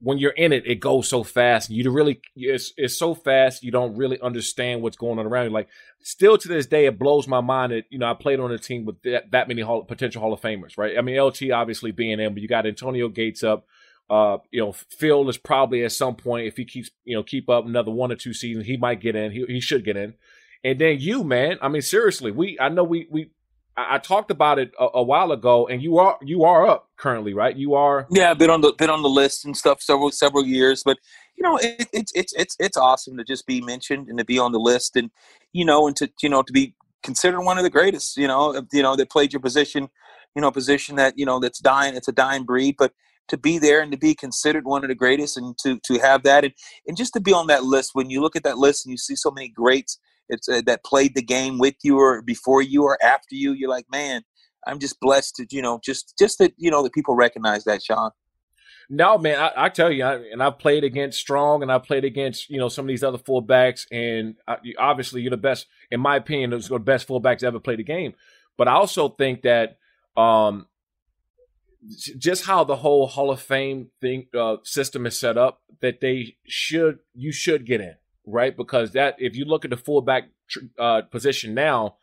[0.00, 1.70] when you're in it, it goes so fast.
[1.70, 3.62] You really, it's, it's so fast.
[3.62, 5.50] You don't really understand what's going on around you.
[5.50, 5.68] Like,
[6.00, 8.58] still to this day, it blows my mind that you know I played on a
[8.58, 10.98] team with that, that many hall, potential Hall of Famers, right?
[10.98, 13.66] I mean, LT obviously being in, but you got Antonio Gates up.
[14.08, 17.48] Uh, you know, Phil is probably at some point if he keeps you know keep
[17.48, 19.32] up another one or two seasons, he might get in.
[19.32, 20.14] He he should get in.
[20.62, 21.58] And then you, man.
[21.62, 23.30] I mean, seriously, we I know we we
[23.76, 27.34] I, talked about it a, a, while ago, and you are you are up currently,
[27.34, 27.54] right?
[27.54, 28.06] You are.
[28.10, 30.98] Yeah, been on the been on the list and stuff several several years, but
[31.36, 34.38] you know, it, it's it's it's it's awesome to just be mentioned and to be
[34.38, 35.10] on the list, and
[35.52, 38.62] you know, and to you know to be considered one of the greatest, you know,
[38.72, 39.88] you know that played your position,
[40.34, 41.94] you know, position that you know that's dying.
[41.94, 42.92] It's a dying breed, but
[43.28, 46.22] to be there and to be considered one of the greatest, and to to have
[46.22, 46.54] that, and
[46.86, 47.90] and just to be on that list.
[47.92, 50.84] When you look at that list and you see so many greats it's uh, that
[50.84, 53.52] played the game with you or before you or after you.
[53.52, 54.22] You're like, man,
[54.66, 57.82] I'm just blessed to you know just just that you know that people recognize that,
[57.82, 58.10] Sean.
[58.88, 62.04] No, man, I, I tell you, I, and I've played against Strong, and I played
[62.04, 66.00] against you know some of these other fullbacks, and I, obviously you're the best, in
[66.00, 68.14] my opinion, those the best fullbacks ever played the game.
[68.56, 69.78] But I also think that
[70.16, 70.66] um,
[72.18, 76.36] just how the whole Hall of Fame thing uh, system is set up, that they
[76.46, 78.56] should you should get in right?
[78.56, 80.24] Because that if you look at the fullback
[80.78, 81.96] uh, position now,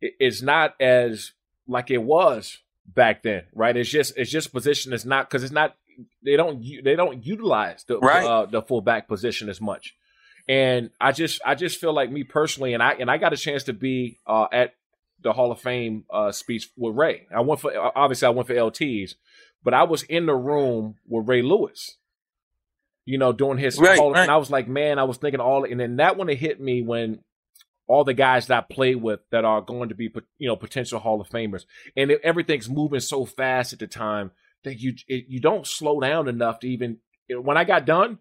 [0.00, 1.32] it's not as
[1.66, 3.76] like it was back then, right?
[3.76, 5.76] It's just it's just position is not because it's not
[6.24, 8.24] they don't they don't utilize the right.
[8.24, 9.94] uh, the fullback position as much.
[10.48, 13.36] And I just I just feel like me personally, and I and I got a
[13.36, 14.74] chance to be uh, at
[15.20, 17.26] the Hall of Fame uh, speech with Ray.
[17.34, 19.14] I went for obviously I went for LTs,
[19.62, 21.96] but I was in the room with Ray Lewis
[23.08, 24.20] you know, doing his right, call, right.
[24.20, 26.60] and I was like, man, I was thinking all, and then that one it hit
[26.60, 27.20] me when
[27.86, 31.00] all the guys that I play with that are going to be, you know, potential
[31.00, 31.64] Hall of Famers,
[31.96, 34.30] and it, everything's moving so fast at the time
[34.64, 36.98] that you it, you don't slow down enough to even.
[37.30, 38.18] When I got done,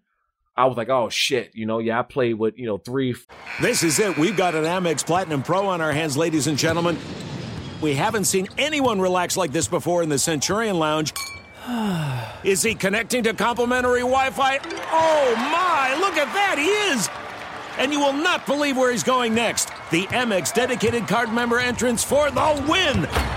[0.55, 3.13] I was like, oh shit, you know, yeah, I played with you know three.
[3.61, 4.17] This is it.
[4.17, 6.97] We've got an Amex Platinum Pro on our hands, ladies and gentlemen.
[7.81, 11.13] We haven't seen anyone relax like this before in the Centurion Lounge.
[12.43, 14.59] Is he connecting to complimentary Wi Fi?
[14.91, 17.09] Oh my, look at that, he is!
[17.77, 19.69] And you will not believe where he's going next.
[19.91, 23.36] The Amex dedicated card member entrance for the win!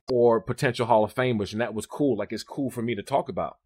[0.09, 2.17] Or potential Hall of Famers, and that was cool.
[2.17, 3.57] Like it's cool for me to talk about.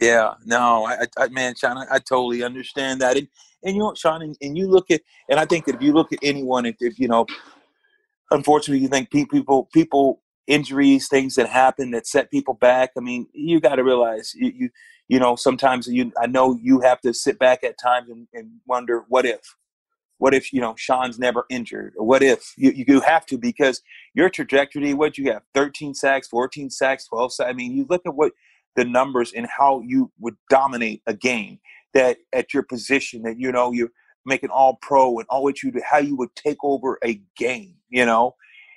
[0.00, 3.26] Yeah, no, I, I man, Sean, I, I, totally understand that, and
[3.64, 5.92] and you know, Sean, and, and, you look at, and I think that if you
[5.92, 7.26] look at anyone, if, if you know,
[8.30, 12.90] unfortunately, you think people, people, injuries, things that happen that set people back.
[12.96, 14.70] I mean, you got to realize, you, you,
[15.06, 18.50] you know, sometimes you, I know you have to sit back at times and, and
[18.66, 19.40] wonder, what if,
[20.18, 21.94] what if you know Sean's never injured?
[21.96, 23.82] What if you, you have to because
[24.14, 27.48] your trajectory, what you have, 13 sacks, 14 sacks, 12 sacks.
[27.48, 28.32] I mean, you look at what
[28.76, 31.58] the numbers and how you would dominate a game
[31.94, 33.90] that at your position that you know you're
[34.24, 37.74] making all pro and all what you do how you would take over a game
[37.88, 38.34] you know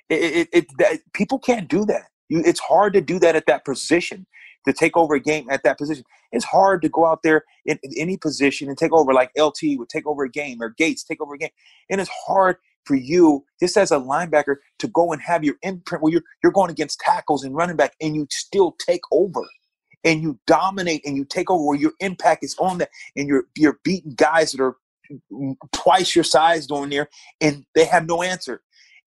[0.08, 3.46] it, it, it that, people can't do that you, it's hard to do that at
[3.46, 4.26] that position
[4.66, 6.04] to take over a game at that position.
[6.30, 9.76] It's hard to go out there in, in any position and take over like LT
[9.76, 11.50] would take over a game or Gates take over a game.
[11.90, 16.02] And it's hard for you just as a linebacker to go and have your imprint
[16.02, 19.42] where you're, you're going against tackles and running back and you still take over.
[20.04, 23.44] And you dominate and you take over where your impact is on that and you're
[23.56, 24.74] you're beating guys that are
[25.72, 27.08] twice your size doing there
[27.40, 28.62] and they have no answer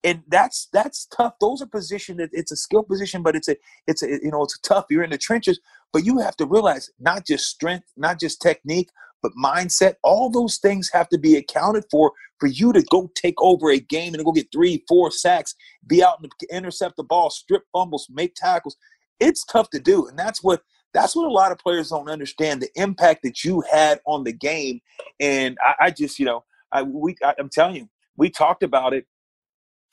[0.05, 1.33] and that's that's tough.
[1.41, 4.43] Those are positions that it's a skill position but it's a it's a you know
[4.43, 4.85] it's tough.
[4.89, 5.59] You're in the trenches
[5.91, 8.89] but you have to realize not just strength not just technique
[9.23, 9.95] but mindset.
[10.03, 13.79] All those things have to be accounted for for you to go take over a
[13.79, 15.55] game and go get three four sacks
[15.87, 18.77] be out and intercept the ball strip fumbles make tackles.
[19.19, 20.61] It's tough to do and that's what
[20.93, 24.31] that's what a lot of players don't understand the impact that you had on the
[24.31, 24.79] game.
[25.19, 28.93] And I, I just, you know, I, we, I, I'm telling you, we talked about
[28.93, 29.05] it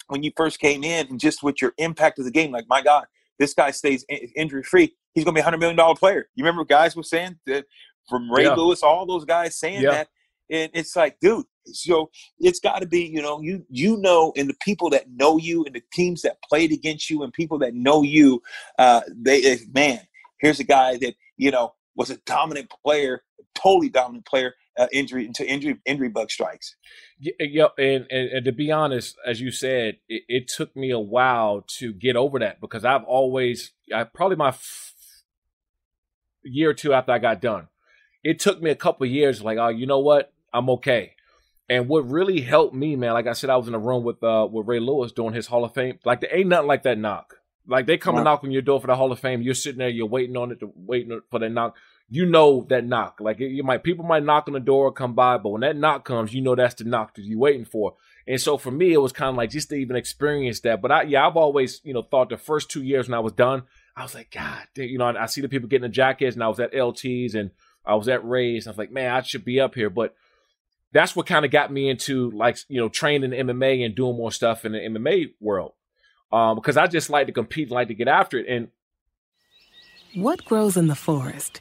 [0.09, 2.51] when you first came in and just with your impact of the game.
[2.51, 3.07] Like, my God,
[3.39, 4.05] this guy stays
[4.37, 4.95] injury free.
[5.15, 6.29] He's going to be a $100 million player.
[6.35, 7.65] You remember guys were saying that
[8.09, 8.55] from Ray yeah.
[8.55, 9.91] Lewis, all those guys saying yeah.
[9.91, 10.09] that.
[10.51, 12.11] And it's like, dude, so
[12.41, 15.65] it's got to be, you know, you you know, and the people that know you,
[15.65, 18.43] and the teams that played against you, and people that know you,
[18.79, 20.01] uh, they eh, man,
[20.43, 23.23] Here's a guy that you know was a dominant player,
[23.55, 24.55] totally dominant player.
[24.79, 26.77] Uh, injury into injury injury bug strikes.
[27.25, 30.99] Yeah, and, and, and to be honest, as you said, it, it, took me a
[30.99, 34.93] while to get over that because I've always, I probably my f-
[36.43, 37.69] year or two after I got done,
[38.25, 39.41] it took me a couple years.
[39.41, 41.15] Like, oh, you know what, I'm okay.
[41.69, 44.23] And what really helped me, man, like I said, I was in a room with
[44.25, 46.01] uh with Ray Lewis doing his Hall of Fame.
[46.05, 47.37] Like there ain't nothing like that knock.
[47.69, 48.21] Like they come wow.
[48.21, 49.43] and knock on your door for the Hall of Fame.
[49.43, 51.77] You're sitting there, you're waiting on it, to, waiting for that knock.
[52.13, 53.21] You know that knock.
[53.21, 55.77] Like you might, people might knock on the door, or come by, but when that
[55.77, 57.95] knock comes, you know that's the knock that you're waiting for.
[58.27, 60.83] And so for me, it was kind of like just to even experience that.
[60.83, 63.33] But I, yeah, I've always, you know, thought the first two years when I was
[63.33, 63.63] done,
[63.97, 66.45] I was like, God, you know, I, I see the people getting the jackets, and
[66.45, 67.51] I was at LTs and
[67.85, 70.15] I was at Rays, and I was like, man, I should be up here, but
[70.93, 74.31] that's what kind of got me into like you know training MMA and doing more
[74.31, 75.73] stuff in the MMA world
[76.33, 78.47] um, because I just like to compete like to get after it.
[78.49, 78.69] And
[80.15, 81.61] what grows in the forest?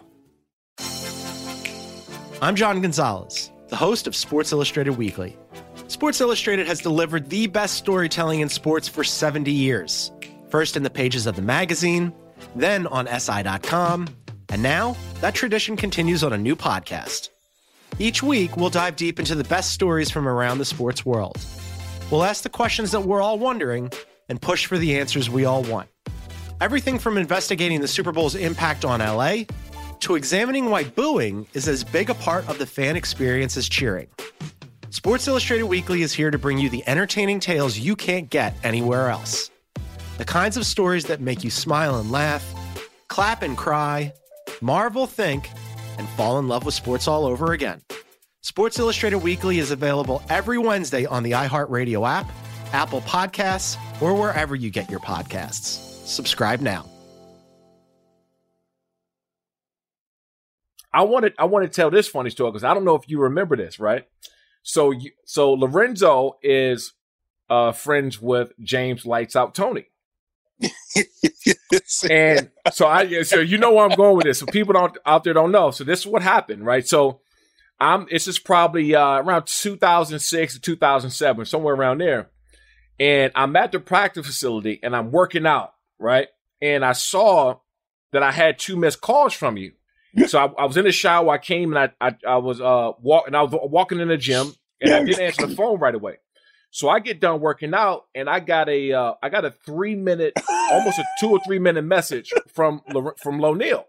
[2.43, 5.37] I'm John Gonzalez, the host of Sports Illustrated Weekly.
[5.87, 10.11] Sports Illustrated has delivered the best storytelling in sports for 70 years.
[10.49, 12.11] First in the pages of the magazine,
[12.55, 14.07] then on SI.com,
[14.49, 17.29] and now that tradition continues on a new podcast.
[17.99, 21.37] Each week, we'll dive deep into the best stories from around the sports world.
[22.09, 23.91] We'll ask the questions that we're all wondering
[24.29, 25.89] and push for the answers we all want.
[26.59, 29.43] Everything from investigating the Super Bowl's impact on LA
[30.01, 34.07] to examining why booing is as big a part of the fan experience as cheering.
[34.89, 39.09] Sports Illustrated Weekly is here to bring you the entertaining tales you can't get anywhere
[39.09, 39.49] else.
[40.17, 42.45] The kinds of stories that make you smile and laugh,
[43.07, 44.13] clap and cry,
[44.59, 45.49] marvel, think,
[45.97, 47.81] and fall in love with sports all over again.
[48.41, 52.29] Sports Illustrated Weekly is available every Wednesday on the iHeartRadio app,
[52.73, 56.05] Apple Podcasts, or wherever you get your podcasts.
[56.05, 56.90] Subscribe now.
[60.93, 63.19] I wanted I want to tell this funny story because I don't know if you
[63.19, 64.05] remember this, right?
[64.63, 66.93] So you, so Lorenzo is
[67.49, 69.87] uh, friends with James Lights Out Toney.
[72.09, 74.39] and so I so you know where I'm going with this.
[74.39, 75.71] So people don't out there don't know.
[75.71, 76.87] So this is what happened, right?
[76.87, 77.21] So
[77.79, 82.29] I'm this is probably uh, around 2006 to 2007, somewhere around there.
[82.99, 86.27] And I'm at the practice facility and I'm working out, right?
[86.61, 87.55] And I saw
[88.11, 89.71] that I had two missed calls from you.
[90.27, 91.29] So I, I was in the shower.
[91.29, 93.33] I came and I I, I was uh walking.
[93.33, 96.17] I was walking in the gym and I didn't answer the phone right away.
[96.71, 99.95] So I get done working out and I got a uh, I got a three
[99.95, 100.33] minute,
[100.71, 102.81] almost a two or three minute message from
[103.17, 103.85] from Lo Neal.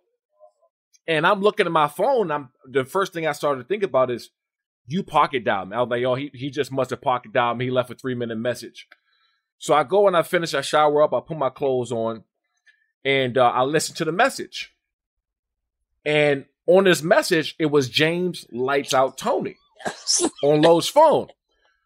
[1.06, 2.30] And I'm looking at my phone.
[2.30, 4.30] I'm the first thing I started to think about is
[4.86, 5.76] you pocket dialed me.
[5.76, 7.66] I was like, oh, he he just must have pocket dialed me.
[7.66, 8.88] He left a three minute message.
[9.58, 10.54] So I go and I finish.
[10.54, 11.14] I shower up.
[11.14, 12.24] I put my clothes on,
[13.04, 14.72] and uh, I listen to the message.
[16.04, 19.56] And on this message, it was James Lights Out Toney
[20.42, 21.28] on Lowe's phone.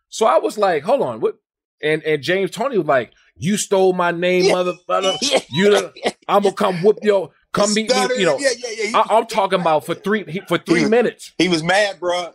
[0.08, 1.36] So I was like, hold on, what?
[1.82, 5.14] And and James Toney was like, you stole my name, mother, mother.
[5.50, 5.90] You,
[6.28, 7.96] I'm gonna come whoop your, come meet me.
[8.18, 9.02] You know, yeah, yeah, yeah.
[9.08, 11.32] I, am talking about for three he, for three he, minutes.
[11.38, 12.32] He was mad, bro.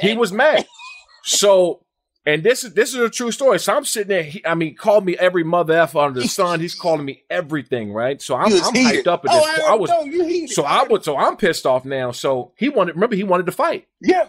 [0.00, 0.66] He was mad.
[1.24, 1.84] So,
[2.28, 3.58] and this is this is a true story.
[3.58, 4.22] So I'm sitting there.
[4.22, 6.60] He, I mean, called me every mother f under the sun.
[6.60, 8.20] He's calling me everything, right?
[8.20, 9.42] So I'm, I'm hyped up at this.
[9.42, 12.10] Oh, I, I was know, so I was so I'm pissed off now.
[12.10, 12.96] So he wanted.
[12.96, 13.88] Remember, he wanted to fight.
[14.02, 14.28] Yeah.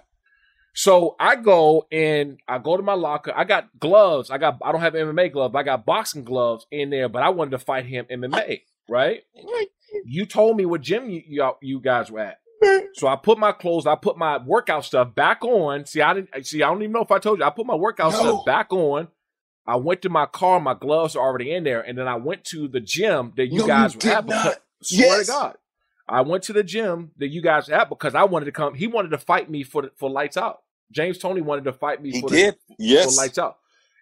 [0.73, 3.33] So I go and I go to my locker.
[3.35, 4.31] I got gloves.
[4.31, 5.53] I got I don't have MMA gloves.
[5.53, 9.23] I got boxing gloves in there, but I wanted to fight him MMA, right?
[10.05, 12.39] You told me what gym you, you, you guys were at.
[12.93, 15.86] So I put my clothes, I put my workout stuff back on.
[15.86, 16.62] See, I didn't see.
[16.64, 17.45] I don't even know if I told you.
[17.45, 18.20] I put my workout no.
[18.20, 19.07] stuff back on.
[19.66, 20.60] I went to my car.
[20.60, 23.60] My gloves are already in there, and then I went to the gym that you
[23.60, 24.26] no, guys you were at.
[24.26, 25.55] Because, swear to God,
[26.07, 28.74] I went to the gym that you guys were at because I wanted to come.
[28.74, 30.60] He wanted to fight me for for lights out.
[30.91, 32.55] James Toney wanted to fight me he for, did.
[32.68, 33.16] The, yes.
[33.16, 33.57] for lights out.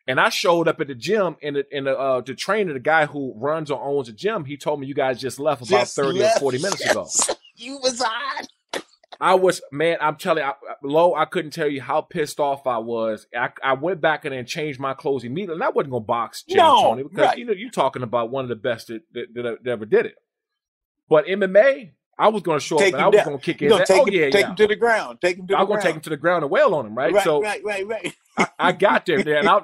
[0.07, 2.79] And I showed up at the gym, and the, and the, uh, the trainer, the
[2.79, 5.81] guy who runs or owns the gym, he told me you guys just left about
[5.81, 6.37] Just thirty left.
[6.37, 6.91] or forty minutes Yes.
[7.29, 7.35] ago.
[7.57, 8.81] You was on.
[9.19, 9.97] I was man.
[9.99, 10.53] I'm telling you, I,
[10.83, 11.15] low.
[11.15, 13.25] I couldn't tell you how pissed off I was.
[13.35, 15.55] I, I went back and then changed my clothes immediately.
[15.55, 17.37] And I wasn't gonna box James No, Toney because right.
[17.37, 20.05] you know you're talking about one of the best that, that, that, that ever did
[20.05, 20.15] it.
[21.09, 23.25] But MMA, I was gonna show Take up I was down.
[23.25, 23.87] gonna kick his ass.
[23.87, 24.49] take Oh him, yeah, take yeah.
[24.49, 25.19] him to the ground.
[25.21, 26.85] Take him to I the was gonna take him to the ground and wail on
[26.85, 27.13] him, right?
[27.13, 28.13] Right, so right, right, right.
[28.37, 29.61] I, I got there, there and I,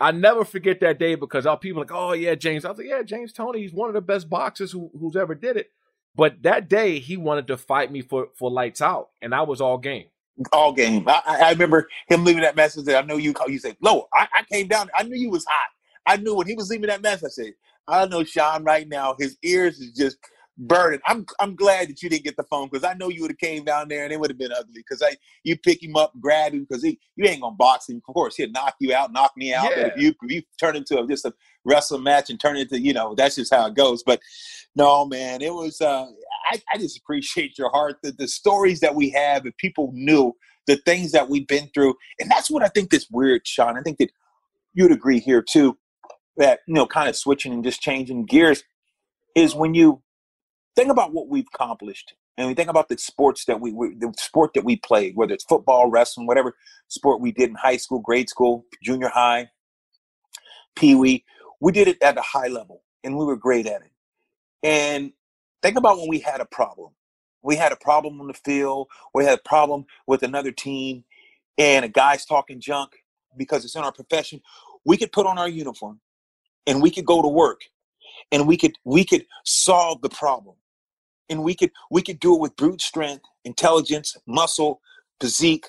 [0.00, 2.64] I never forget that day because all people like, oh yeah, James.
[2.64, 5.34] I was like, yeah, James Toney, he's one of the best boxers who, who's ever
[5.34, 5.70] did it.
[6.14, 9.60] But that day he wanted to fight me for for lights out, and I was
[9.60, 10.06] all game.
[10.52, 11.08] all game.
[11.08, 13.50] I, I remember him leaving that message that I know you called.
[13.50, 14.90] You said, "Low." I, I came down.
[14.94, 15.70] I knew you was hot.
[16.06, 17.26] I knew when he was leaving that message.
[17.26, 17.52] I said,
[17.88, 19.14] "I know Sean right now.
[19.18, 20.16] His ears is just
[20.58, 23.30] burning." I'm I'm glad that you didn't get the phone because I know you would
[23.30, 24.74] have came down there and it would have been ugly.
[24.76, 27.96] Because I you pick him up, grab him because he you ain't gonna box him.
[27.96, 29.70] Of course, he'll knock you out, knock me out.
[29.76, 31.32] But if you if you turn into a, just a
[31.64, 34.02] wrestling match and turn it into you know that's just how it goes.
[34.02, 34.20] But
[34.74, 35.80] no, man, it was.
[35.80, 36.06] uh
[36.50, 37.98] I, I just appreciate your heart.
[38.02, 40.34] The, the stories that we have, if people knew
[40.66, 43.78] the things that we've been through, and that's what I think that's weird, Sean.
[43.78, 44.10] I think that
[44.74, 45.78] you'd agree here too.
[46.36, 48.64] That you know, kind of switching and just changing gears
[49.36, 50.02] is when you
[50.76, 54.12] think about what we've accomplished, and we think about the sports that we, we the
[54.16, 56.56] sport that we played, whether it's football, wrestling, whatever
[56.88, 59.50] sport we did in high school, grade school, junior high,
[60.76, 61.24] pee wee.
[61.60, 63.92] We did it at a high level, and we were great at it.
[64.62, 65.12] And
[65.62, 66.92] think about when we had a problem.
[67.42, 68.88] We had a problem on the field.
[69.14, 71.04] We had a problem with another team,
[71.58, 72.92] and a guy's talking junk
[73.36, 74.40] because it's in our profession.
[74.84, 76.00] We could put on our uniform,
[76.66, 77.62] and we could go to work,
[78.32, 80.56] and we could we could solve the problem,
[81.30, 84.80] and we could we could do it with brute strength, intelligence, muscle,
[85.20, 85.66] physique,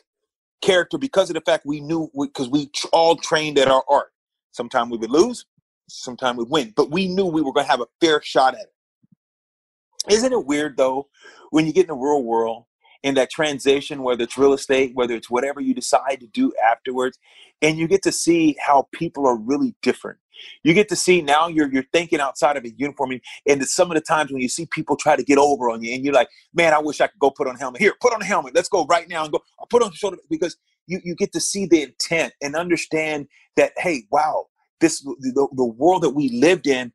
[0.61, 4.11] character, because of the fact we knew because we tr- all trained at our art.
[4.51, 5.45] Sometimes we would lose,
[5.91, 8.61] sometimes we'd win, but we knew we were going to have a fair shot at
[8.61, 10.13] it.
[10.13, 11.07] Isn't it weird though,
[11.51, 12.65] when you get in the real world,
[13.03, 17.17] in that transition, whether it's real estate, whether it's whatever you decide to do afterwards,
[17.61, 20.19] and you get to see how people are really different.
[20.63, 23.91] You get to see now you're you're thinking outside of a uniform, and, and some
[23.91, 26.13] of the times when you see people try to get over on you, and you're
[26.13, 27.81] like, "Man, I wish I could go put on a helmet.
[27.81, 28.55] Here, put on a helmet.
[28.55, 29.39] Let's go right now and go.
[29.59, 33.27] I'll put on the shoulder because you you get to see the intent and understand
[33.55, 33.73] that.
[33.77, 34.47] Hey, wow,
[34.81, 36.91] this the, the world that we lived in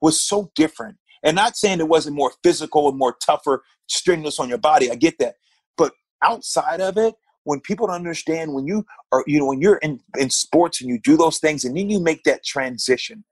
[0.00, 0.96] was so different.
[1.22, 4.90] And not saying it wasn't more physical and more tougher, strenuous on your body.
[4.90, 5.34] I get that.
[5.76, 7.14] But outside of it,
[7.44, 10.88] when people don't understand, when you are, you know, when you're in, in sports and
[10.88, 13.24] you do those things and then you make that transition.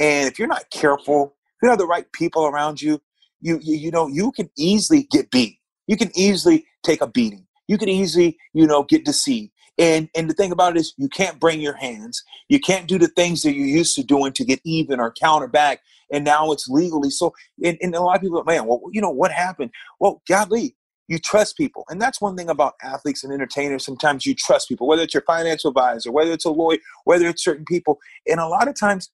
[0.00, 3.00] And if you're not careful, if you have the right people around you,
[3.40, 5.58] you, you, you know, you can easily get beat.
[5.86, 7.46] you can easily take a beating.
[7.68, 9.52] You can easily, you know, get deceived.
[9.78, 12.22] And and the thing about it is you can't bring your hands.
[12.48, 15.48] You can't do the things that you're used to doing to get even or counter
[15.48, 15.80] back.
[16.12, 17.10] And now it's legally.
[17.10, 19.70] So and, and a lot of people, man, well, you know, what happened?
[19.98, 20.76] Well, golly,
[21.08, 21.84] you trust people.
[21.88, 23.84] And that's one thing about athletes and entertainers.
[23.84, 27.42] Sometimes you trust people, whether it's your financial advisor, whether it's a lawyer, whether it's
[27.42, 27.98] certain people.
[28.28, 29.10] And a lot of times,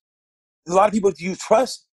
[0.67, 1.87] a lot of people you trust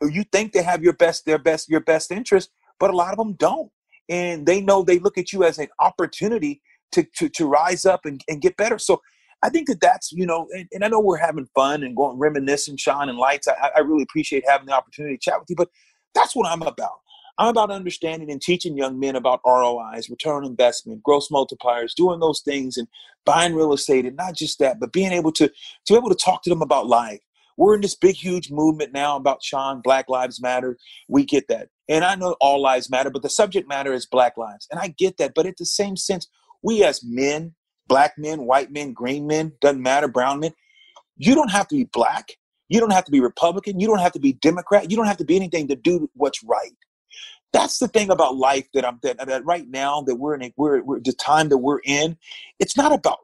[0.00, 3.12] or you think they have your best, their best, your best interest, but a lot
[3.12, 3.70] of them don't.
[4.08, 6.62] And they know they look at you as an opportunity
[6.92, 8.78] to, to, to rise up and, and get better.
[8.78, 9.00] So
[9.42, 12.18] I think that that's, you know, and, and I know we're having fun and going
[12.18, 13.46] reminiscing, Sean and Lights.
[13.48, 15.68] I, I really appreciate having the opportunity to chat with you, but
[16.14, 17.00] that's what I'm about.
[17.38, 22.18] I'm about understanding and teaching young men about ROIs, return on investment, gross multipliers, doing
[22.18, 22.88] those things and
[23.24, 26.16] buying real estate and not just that, but being able to to be able to
[26.16, 27.20] talk to them about life.
[27.56, 30.78] We're in this big, huge movement now about Sean, Black Lives Matter.
[31.08, 31.68] We get that.
[31.88, 34.68] And I know all lives matter, but the subject matter is Black lives.
[34.70, 35.32] And I get that.
[35.34, 36.28] But at the same sense,
[36.62, 37.54] we as men,
[37.88, 40.52] black men, white men, green men, doesn't matter, brown men,
[41.16, 42.32] you don't have to be black.
[42.68, 43.80] You don't have to be Republican.
[43.80, 44.90] You don't have to be Democrat.
[44.90, 46.72] You don't have to be anything to do what's right
[47.52, 50.82] that's the thing about life that I'm that, that right now that we're in we're,
[50.82, 52.18] we're the time that we're in.
[52.58, 53.18] It's not about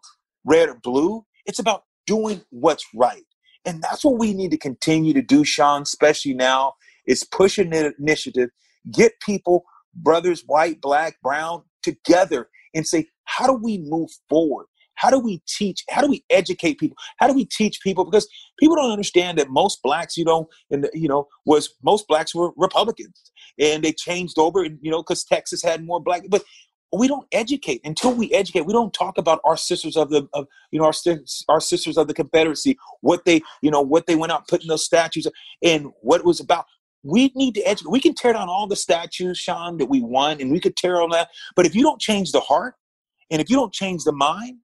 [0.44, 1.26] red or blue.
[1.46, 3.24] It's about doing what's right,
[3.64, 5.82] and that's what we need to continue to do, Sean.
[5.82, 6.74] Especially now,
[7.06, 8.50] is pushing an initiative,
[8.90, 9.64] get people,
[9.94, 14.66] brothers, white, black, brown, together, and say, how do we move forward?
[14.96, 15.84] How do we teach?
[15.90, 16.96] How do we educate people?
[17.18, 18.04] How do we teach people?
[18.04, 22.34] Because people don't understand that most blacks, you know, and you know, was most blacks
[22.34, 26.22] were Republicans, and they changed over, you know, because Texas had more black.
[26.28, 26.44] But
[26.92, 28.66] we don't educate until we educate.
[28.66, 30.92] We don't talk about our sisters of the, of, you know, our
[31.48, 34.84] our sisters of the Confederacy, what they, you know, what they went out putting those
[34.84, 35.26] statues,
[35.62, 36.66] and what it was about.
[37.02, 37.90] We need to educate.
[37.90, 41.02] We can tear down all the statues, Sean, that we want, and we could tear
[41.02, 41.28] on that.
[41.54, 42.76] But if you don't change the heart,
[43.30, 44.58] and if you don't change the mind,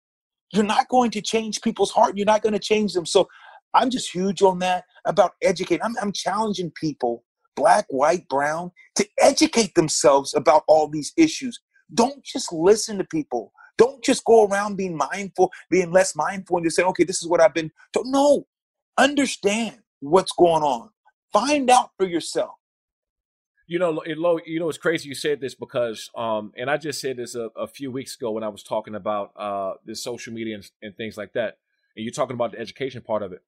[0.52, 2.16] you're not going to change people's heart.
[2.16, 3.06] You're not going to change them.
[3.06, 3.28] So
[3.74, 5.84] I'm just huge on that about educating.
[5.84, 7.24] I'm, I'm challenging people,
[7.56, 11.61] black, white, brown, to educate themselves about all these issues.
[11.94, 13.52] Don't just listen to people.
[13.78, 17.28] Don't just go around being mindful, being less mindful, and just say, okay, this is
[17.28, 18.06] what I've been told.
[18.08, 18.46] No,
[18.98, 20.90] understand what's going on.
[21.32, 22.50] Find out for yourself.
[23.70, 27.00] You know, it, you know, it's crazy you said this because, um, and I just
[27.00, 30.32] said this a, a few weeks ago when I was talking about uh, this social
[30.32, 31.58] media and, and things like that.
[31.94, 33.44] And you're talking about the education part of it.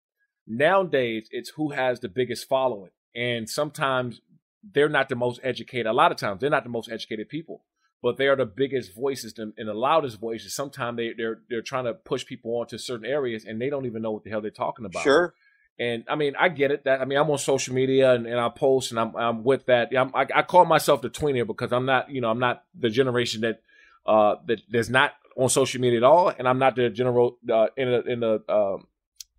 [0.46, 4.20] Nowadays, it's who has the biggest following, and sometimes
[4.62, 5.86] they're not the most educated.
[5.86, 7.64] A lot of times, they're not the most educated people,
[8.00, 10.54] but they are the biggest voices and the loudest voices.
[10.54, 14.02] Sometimes they, they're they're trying to push people onto certain areas, and they don't even
[14.02, 15.02] know what the hell they're talking about.
[15.02, 15.34] Sure.
[15.78, 16.84] And I mean, I get it.
[16.84, 19.66] That I mean, I'm on social media and, and I post and I'm I'm with
[19.66, 19.96] that.
[19.96, 22.90] I'm, I, I call myself the tweener because I'm not, you know, I'm not the
[22.90, 23.62] generation that
[24.04, 27.68] uh that there's not on social media at all, and I'm not the general uh,
[27.76, 28.86] in the in the um,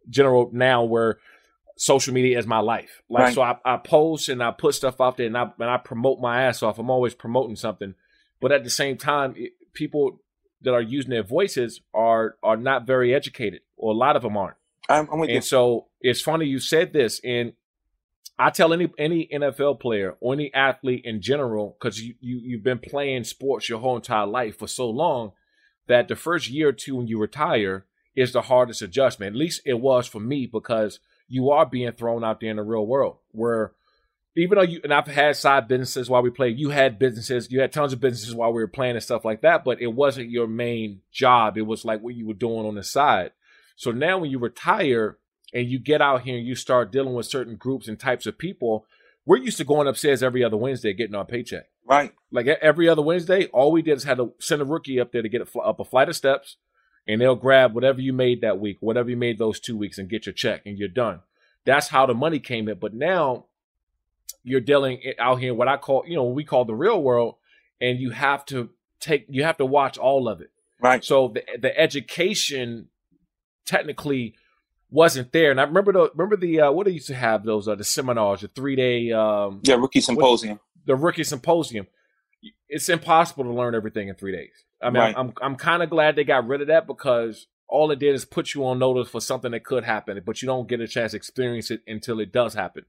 [0.09, 1.19] general now where
[1.77, 3.01] social media is my life.
[3.09, 3.34] Like right.
[3.34, 6.19] so, I, I post and I put stuff out there and I and I promote
[6.19, 6.79] my ass off.
[6.79, 7.95] I'm always promoting something,
[8.41, 10.19] but at the same time, it, people
[10.61, 14.38] that are using their voices are are not very educated, or a lot of them
[14.38, 14.57] aren't.
[14.89, 15.41] I'm, I'm with and you.
[15.41, 17.53] so it's funny you said this, and
[18.38, 22.63] I tell any any NFL player or any athlete in general, because you, you you've
[22.63, 25.31] been playing sports your whole entire life for so long,
[25.88, 29.36] that the first year or two when you retire is the hardest adjustment.
[29.36, 32.63] At least it was for me because you are being thrown out there in the
[32.63, 33.73] real world where
[34.36, 37.61] even though you and I've had side businesses while we played, you had businesses, you
[37.61, 40.31] had tons of businesses while we were playing and stuff like that, but it wasn't
[40.31, 41.57] your main job.
[41.57, 43.31] It was like what you were doing on the side.
[43.76, 45.17] So now when you retire
[45.53, 48.38] and you get out here and you start dealing with certain groups and types of
[48.38, 48.86] people,
[49.26, 51.65] we're used to going upstairs every other Wednesday getting our paycheck.
[51.86, 52.13] Right.
[52.32, 55.21] Like every other Wednesday, all we did is had to send a rookie up there
[55.21, 56.57] to get a, up a flight of steps
[57.07, 60.09] and they'll grab whatever you made that week, whatever you made those two weeks and
[60.09, 61.21] get your check and you're done.
[61.65, 62.80] That's how the money came in.
[62.80, 63.45] But now
[64.43, 67.36] you're dealing out here what I call, you know, we call the real world
[67.82, 68.69] and you have to
[68.99, 70.51] take, you have to watch all of it.
[70.80, 71.03] Right.
[71.03, 72.89] So the, the education
[73.66, 74.36] technically
[74.89, 75.51] wasn't there.
[75.51, 77.84] And I remember the remember the uh, what they used to have those uh, the
[77.84, 81.88] seminars, the three day um, yeah rookie symposium, what, the rookie symposium.
[82.68, 84.51] It's impossible to learn everything in three days.
[84.82, 85.16] I mean, right.
[85.18, 88.14] I'm I'm, I'm kind of glad they got rid of that because all it did
[88.14, 90.88] is put you on notice for something that could happen, but you don't get a
[90.88, 92.86] chance to experience it until it does happen.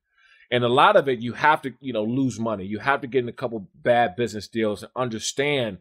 [0.51, 2.67] And a lot of it, you have to, you know, lose money.
[2.67, 5.79] You have to get in a couple bad business deals and understand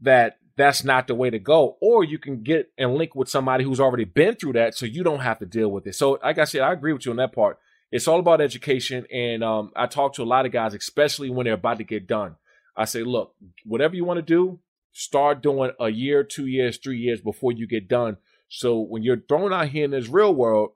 [0.00, 1.76] that that's not the way to go.
[1.80, 5.04] Or you can get and link with somebody who's already been through that so you
[5.04, 5.94] don't have to deal with it.
[5.94, 7.58] So, like I said, I agree with you on that part.
[7.90, 9.06] It's all about education.
[9.10, 12.06] And um, I talk to a lot of guys, especially when they're about to get
[12.06, 12.36] done.
[12.76, 13.34] I say, look,
[13.64, 14.58] whatever you want to do,
[14.92, 18.16] start doing a year, two years, three years before you get done.
[18.48, 20.72] So when you're thrown out here in this real world,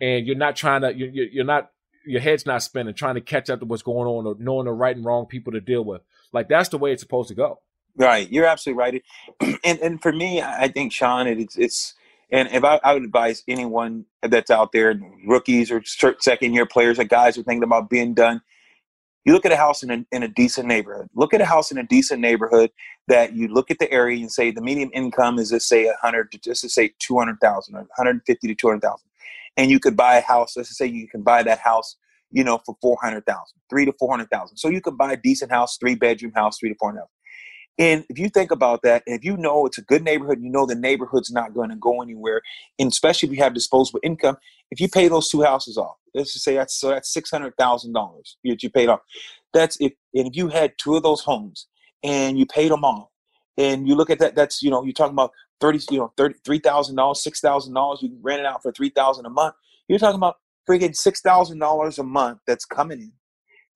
[0.00, 1.70] and you're not trying to, you're, you're not,
[2.06, 4.72] your head's not spinning, trying to catch up to what's going on, or knowing the
[4.72, 6.02] right and wrong people to deal with.
[6.32, 7.60] Like that's the way it's supposed to go.
[7.96, 9.02] Right, you're absolutely right.
[9.64, 11.94] And and for me, I think Sean, it's it's
[12.30, 16.98] and if I, I would advise anyone that's out there, rookies or second year players
[16.98, 18.42] or guys who are thinking about being done,
[19.24, 21.08] you look at a house in a, in a decent neighborhood.
[21.14, 22.70] Look at a house in a decent neighborhood
[23.08, 26.32] that you look at the area and say the median income is let's say 100
[26.32, 29.06] to just to say 200,000 or 150 to 200,000.
[29.56, 31.96] And you could buy a house, let's say you can buy that house,
[32.32, 34.56] you know, for 400,000, 3 to 400,000.
[34.56, 37.08] So you could buy a decent house, three bedroom house, 3 to 400,000.
[37.78, 40.48] And if you think about that, and if you know it's a good neighborhood, you
[40.50, 42.40] know the neighborhood's not going to go anywhere,
[42.78, 44.36] and especially if you have disposable income,
[44.70, 47.54] if you pay those two houses off, let's just say that's so that's six hundred
[47.58, 49.00] thousand dollars that you paid off.
[49.52, 51.66] That's if and if you had two of those homes
[52.04, 53.08] and you paid them off,
[53.58, 56.36] and you look at that, that's you know you're talking about thirty, you know, thirty
[56.44, 58.00] three thousand dollars, six thousand dollars.
[58.02, 59.54] You rent it out for three thousand a month.
[59.88, 60.36] You're talking about
[60.68, 63.12] friggin' six thousand dollars a month that's coming in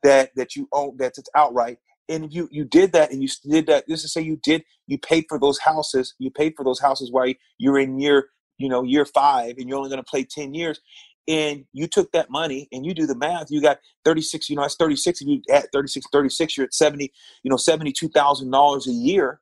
[0.03, 1.79] that that you own that's it's outright
[2.09, 4.99] and you you did that and you did that this is say you did you
[4.99, 8.29] paid for those houses you paid for those houses while you're in year
[8.59, 10.81] you know year five and you're only going to play 10 years
[11.29, 14.63] and you took that money and you do the math you got 36 you know
[14.63, 19.41] that's 36 if you at 36 36 you're at 70 you know $72000 a year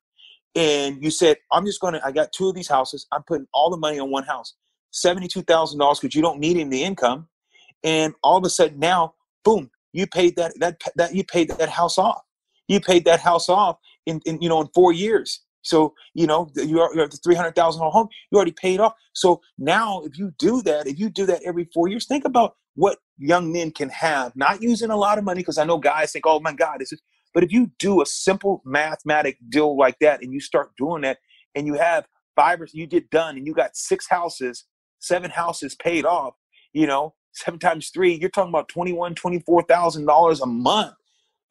[0.55, 3.47] and you said i'm just going to i got two of these houses i'm putting
[3.53, 4.55] all the money on one house.
[4.93, 7.27] $72000 because you don't need any income
[7.83, 9.13] and all of a sudden now
[9.43, 12.21] boom you paid that that that you paid that house off
[12.67, 15.41] you paid that house off in, in you know in four years.
[15.61, 18.07] So you know you are, you have the three hundred thousand dollar home.
[18.31, 18.93] You already paid off.
[19.13, 22.55] So now, if you do that, if you do that every four years, think about
[22.75, 24.35] what young men can have.
[24.35, 26.91] Not using a lot of money because I know guys think, "Oh my God, this
[26.91, 27.01] is."
[27.33, 31.17] But if you do a simple mathematic deal like that, and you start doing that,
[31.53, 34.65] and you have five or you get done, and you got six houses,
[34.99, 36.35] seven houses paid off.
[36.73, 40.45] You know, seven times three, you're talking about twenty one, twenty four thousand dollars a
[40.45, 40.93] month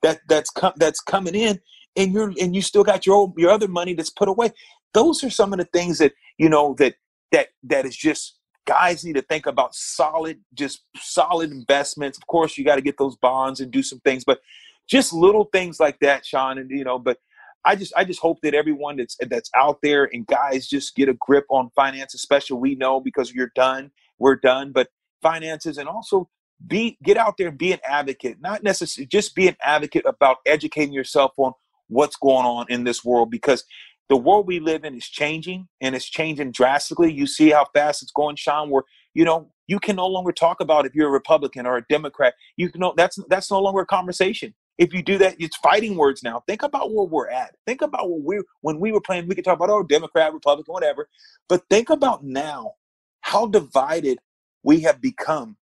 [0.06, 1.60] that that's com- that's coming in
[1.96, 4.50] and you're and you still got your old, your other money that's put away.
[4.94, 6.94] Those are some of the things that you know that
[7.32, 12.18] that that is just guys need to think about solid just solid investments.
[12.18, 14.40] Of course you got to get those bonds and do some things but
[14.88, 17.18] just little things like that sean and you know but
[17.64, 21.08] i just i just hope that everyone that's that's out there and guys just get
[21.08, 24.88] a grip on finance especially we know because you're done we're done but
[25.22, 26.28] finances and also
[26.64, 30.38] be get out there and be an advocate not necessarily just be an advocate about
[30.46, 31.52] educating yourself on
[31.88, 33.64] what's going on in this world because
[34.08, 37.12] the world we live in is changing and it's changing drastically.
[37.12, 38.84] You see how fast it's going sean where
[39.14, 42.34] you know you can no longer talk about if you're a republican or a democrat.
[42.56, 44.54] You know that's that's no longer a conversation.
[44.78, 46.42] If you do that it's fighting words now.
[46.46, 47.54] Think about where we're at.
[47.66, 50.72] Think about what we when we were playing we could talk about oh democrat republican
[50.72, 51.08] whatever.
[51.48, 52.74] But think about now
[53.22, 54.18] how divided
[54.62, 55.56] we have become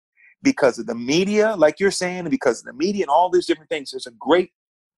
[0.45, 3.47] because of the media, like you're saying, and because of the media and all these
[3.47, 3.91] different things.
[3.91, 4.53] There's a great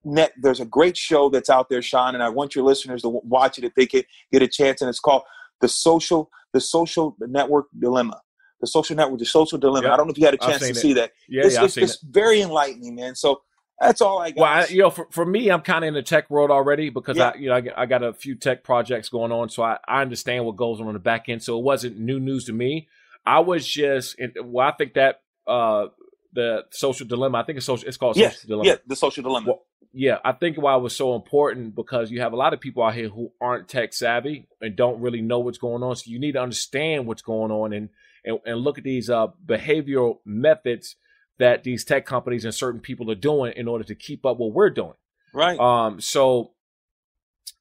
[0.05, 3.09] net, there's a great show that's out there, Sean, and I want your listeners to
[3.09, 4.83] watch it if they can get a chance.
[4.83, 5.23] And it's called
[5.61, 8.21] the social, the social network dilemma.
[8.61, 9.91] The social network, the social dilemma.
[9.91, 10.77] I don't know if you had a chance to it.
[10.77, 11.13] see that.
[11.29, 13.15] Yeah, it's, yeah, it's, it's very enlightening, man.
[13.15, 13.43] So
[13.79, 14.41] that's all I got.
[14.41, 16.89] Well, I, you know, for, for me, I'm kind of in the tech world already
[16.89, 17.33] because yeah.
[17.35, 20.01] I, you know, I, I, got a few tech projects going on, so I, I
[20.01, 21.43] understand what goes on on the back end.
[21.43, 22.89] So it wasn't new news to me.
[23.27, 25.87] I was just, well, I think that uh,
[26.33, 27.39] the social dilemma.
[27.39, 27.89] I think it's social.
[27.89, 28.69] It's called yes, social dilemma.
[28.69, 29.47] Yeah, the social dilemma.
[29.47, 32.61] Well, yeah, I think why it was so important because you have a lot of
[32.61, 35.97] people out here who aren't tech savvy and don't really know what's going on.
[35.97, 37.89] So you need to understand what's going on and
[38.25, 40.97] and, and look at these uh, behavioral methods
[41.39, 44.53] that these tech companies and certain people are doing in order to keep up what
[44.53, 44.95] we're doing.
[45.33, 45.59] Right.
[45.59, 46.01] Um.
[46.01, 46.53] So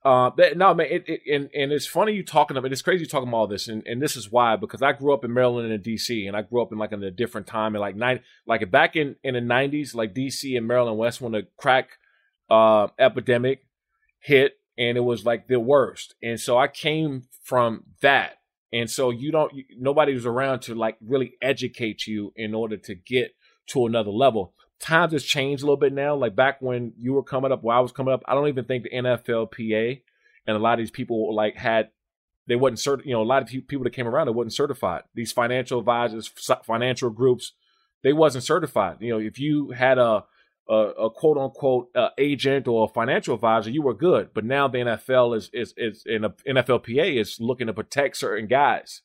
[0.05, 2.67] uh, no, man, it, it, and and it's funny you talking about.
[2.67, 2.73] It.
[2.73, 5.11] It's crazy you talking about all this, and, and this is why because I grew
[5.15, 7.73] up in Maryland and DC, and I grew up in like in a different time,
[7.73, 11.31] and like nine, like back in in the nineties, like DC and Maryland West when
[11.31, 11.89] the crack
[12.51, 13.65] uh, epidemic
[14.19, 18.33] hit, and it was like the worst, and so I came from that,
[18.71, 22.93] and so you don't, nobody was around to like really educate you in order to
[22.93, 23.33] get
[23.69, 26.15] to another level times has changed a little bit now.
[26.15, 28.65] Like back when you were coming up, while I was coming up, I don't even
[28.65, 30.01] think the NFLPA
[30.47, 31.89] and a lot of these people like had
[32.47, 33.07] they wasn't certain.
[33.07, 35.03] You know, a lot of people that came around that wasn't certified.
[35.15, 36.27] These financial advisors,
[36.63, 37.53] financial groups,
[38.03, 38.97] they wasn't certified.
[38.99, 40.25] You know, if you had a
[40.69, 44.29] a, a quote unquote uh, agent or a financial advisor, you were good.
[44.33, 48.47] But now the NFL is is is in a NFLPA is looking to protect certain
[48.47, 49.01] guys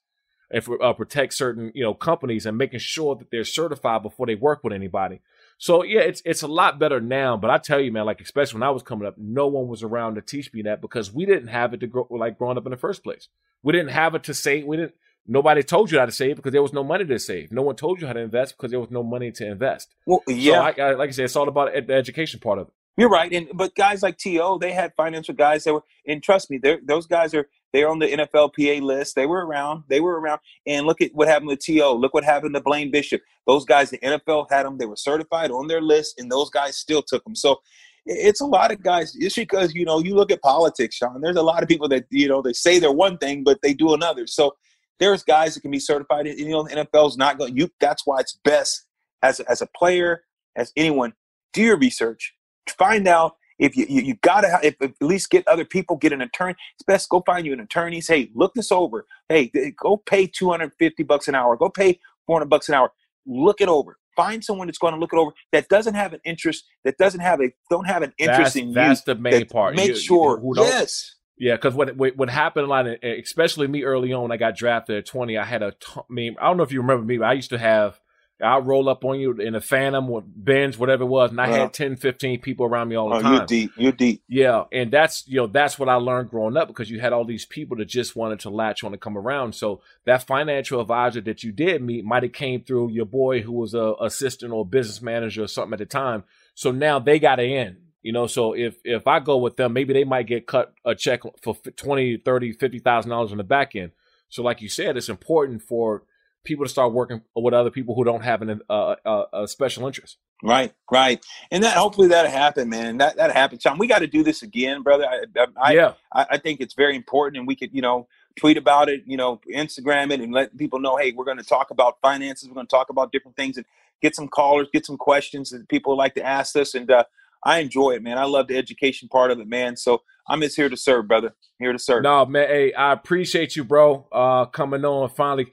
[0.50, 4.34] and uh, protect certain you know companies and making sure that they're certified before they
[4.34, 5.20] work with anybody.
[5.60, 7.36] So yeah, it's it's a lot better now.
[7.36, 9.82] But I tell you, man, like especially when I was coming up, no one was
[9.82, 12.64] around to teach me that because we didn't have it to grow like growing up
[12.64, 13.28] in the first place.
[13.62, 14.64] We didn't have it to save.
[14.64, 14.94] We didn't.
[15.26, 17.52] Nobody told you how to save because there was no money to save.
[17.52, 19.94] No one told you how to invest because there was no money to invest.
[20.06, 22.68] Well, yeah, so I, I, like I said, it's all about the education part of
[22.68, 22.74] it.
[22.96, 26.50] You're right, and but guys like T.O., they had financial guys that were, and trust
[26.50, 29.14] me, those guys are they're on the NFLPA list.
[29.14, 29.84] They were around.
[29.88, 30.40] They were around.
[30.66, 31.90] And look at what happened to To.
[31.90, 33.22] Look what happened to Blaine Bishop.
[33.46, 34.78] Those guys, the NFL had them.
[34.78, 37.34] They were certified on their list, and those guys still took them.
[37.34, 37.60] So
[38.06, 39.14] it's a lot of guys.
[39.18, 41.20] It's because you know you look at politics, Sean.
[41.20, 43.74] There's a lot of people that you know they say they're one thing, but they
[43.74, 44.26] do another.
[44.26, 44.56] So
[44.98, 46.26] there's guys that can be certified.
[46.26, 47.56] And, you know, the NFL's not going.
[47.56, 47.70] You.
[47.80, 48.86] That's why it's best
[49.22, 50.24] as as a player,
[50.56, 51.12] as anyone.
[51.52, 52.34] Do your research.
[52.78, 55.96] Find out if you you, you got to if, if, at least get other people,
[55.96, 56.56] get an attorney.
[56.74, 58.00] It's best go find you an attorney.
[58.00, 59.06] Say, hey, look this over.
[59.28, 61.56] Hey, go pay two hundred fifty bucks an hour.
[61.56, 62.90] Go pay four hundred bucks an hour.
[63.26, 63.98] Look it over.
[64.16, 67.20] Find someone that's going to look it over that doesn't have an interest, that doesn't
[67.20, 68.88] have a don't have an interest that's, in that's you.
[68.88, 69.76] That's the main part.
[69.76, 70.40] Make you, sure.
[70.42, 71.14] You, yes.
[71.38, 74.96] Yeah, because what, what what happened a lot, especially me early on, I got drafted
[74.98, 75.38] at twenty.
[75.38, 77.50] I had a, I mean, I don't know if you remember me, but I used
[77.50, 77.98] to have
[78.42, 81.48] I'll roll up on you in a Phantom or Benz, whatever it was, and I
[81.48, 83.34] had 10, 15 people around me all the oh, time.
[83.34, 83.70] You're deep.
[83.76, 84.22] You're deep.
[84.28, 87.24] Yeah, and that's you know that's what I learned growing up because you had all
[87.24, 89.54] these people that just wanted to latch on to come around.
[89.54, 93.52] So that financial advisor that you did meet might have came through your boy who
[93.52, 96.24] was a assistant or business manager or something at the time.
[96.54, 97.76] So now they got an in.
[98.02, 100.94] You know, so if if I go with them, maybe they might get cut a
[100.94, 103.92] check for 20, 30, 50,000 dollars on the back end.
[104.30, 106.04] So like you said, it's important for
[106.44, 109.86] people to start working with other people who don't have an, uh, uh, a special
[109.86, 110.18] interest.
[110.42, 112.96] Right, right, and that hopefully that'll happen, man.
[112.96, 113.62] That that happens.
[113.62, 115.04] Tom, we got to do this again, brother.
[115.06, 118.56] I, I, yeah, I, I think it's very important, and we could, you know, tweet
[118.56, 121.70] about it, you know, Instagram it, and let people know, hey, we're going to talk
[121.70, 122.48] about finances.
[122.48, 123.66] We're going to talk about different things, and
[124.00, 127.04] get some callers, get some questions that people like to ask us, and uh,
[127.42, 128.18] I enjoy it, man.
[128.18, 129.76] I love the education part of it, man.
[129.76, 131.34] So I'm just here to serve, brother.
[131.58, 132.02] Here to serve.
[132.02, 132.48] No, man.
[132.48, 135.08] Hey, I appreciate you, bro, uh, coming on.
[135.10, 135.52] Finally,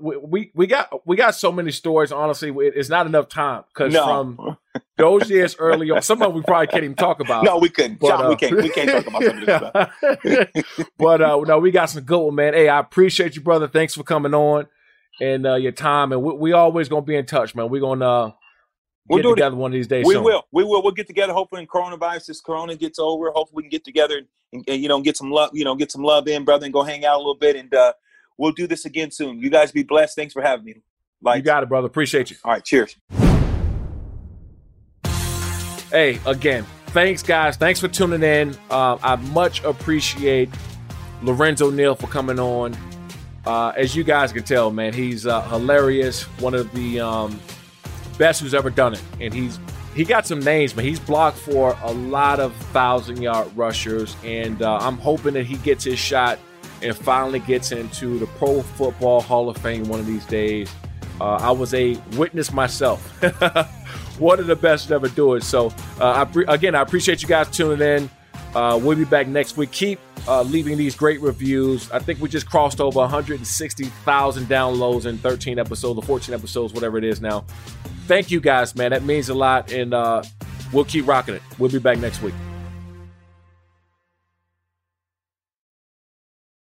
[0.00, 2.12] we, we we got we got so many stories.
[2.12, 4.04] Honestly, it's not enough time because no.
[4.04, 4.56] from
[4.98, 7.44] those years early on, some of them we probably can't even talk about.
[7.44, 8.00] No, we couldn't.
[8.00, 8.56] But, uh, we can't.
[8.56, 10.88] We can't talk about some of this stuff.
[10.98, 12.52] but uh, no, we got some good one, man.
[12.52, 13.68] Hey, I appreciate you, brother.
[13.68, 14.66] Thanks for coming on
[15.20, 17.68] and uh, your time, and we, we always gonna be in touch, man.
[17.68, 18.34] We're gonna.
[19.08, 19.58] We'll get do together it.
[19.58, 20.04] one of these days.
[20.04, 20.24] We soon.
[20.24, 20.44] will.
[20.52, 20.82] We will.
[20.82, 21.32] We'll get together.
[21.32, 23.30] Hopefully, when coronavirus, this corona gets over.
[23.30, 25.50] Hopefully, we can get together and, and, you know get some love.
[25.52, 27.56] You know, get some love in, brother, and go hang out a little bit.
[27.56, 27.92] And uh,
[28.36, 29.38] we'll do this again soon.
[29.38, 30.16] You guys be blessed.
[30.16, 30.74] Thanks for having me.
[31.22, 31.86] Like, you got it, brother.
[31.86, 32.36] Appreciate you.
[32.44, 32.64] All right.
[32.64, 32.96] Cheers.
[35.90, 37.56] Hey, again, thanks, guys.
[37.56, 38.56] Thanks for tuning in.
[38.70, 40.50] Uh, I much appreciate
[41.22, 42.76] Lorenzo Neal for coming on.
[43.46, 46.24] Uh, as you guys can tell, man, he's uh, hilarious.
[46.40, 47.38] One of the um,
[48.18, 49.58] best who's ever done it, and he's
[49.94, 54.60] he got some names, but he's blocked for a lot of thousand yard rushers, and
[54.62, 56.38] uh, I'm hoping that he gets his shot
[56.82, 60.70] and finally gets into the Pro Football Hall of Fame one of these days.
[61.20, 63.00] Uh, I was a witness myself.
[64.18, 65.42] one of the best to ever do it.
[65.42, 65.68] So
[66.00, 68.10] uh, I pre- again, I appreciate you guys tuning in.
[68.54, 69.70] Uh, we'll be back next week.
[69.70, 69.98] Keep
[70.28, 71.90] uh, leaving these great reviews.
[71.90, 76.98] I think we just crossed over 160,000 downloads in 13 episodes or 14 episodes, whatever
[76.98, 77.44] it is now.
[78.06, 78.90] Thank you guys, man.
[78.90, 80.22] That means a lot, and uh,
[80.72, 81.42] we'll keep rocking it.
[81.58, 82.34] We'll be back next week.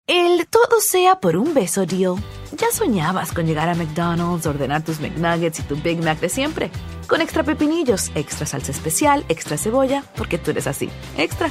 [0.07, 2.17] El todo sea por un beso deal.
[2.57, 6.71] Ya soñabas con llegar a McDonald's, ordenar tus McNuggets y tu Big Mac de siempre.
[7.07, 11.49] Con extra pepinillos, extra salsa especial, extra cebolla, porque tú eres así, extra.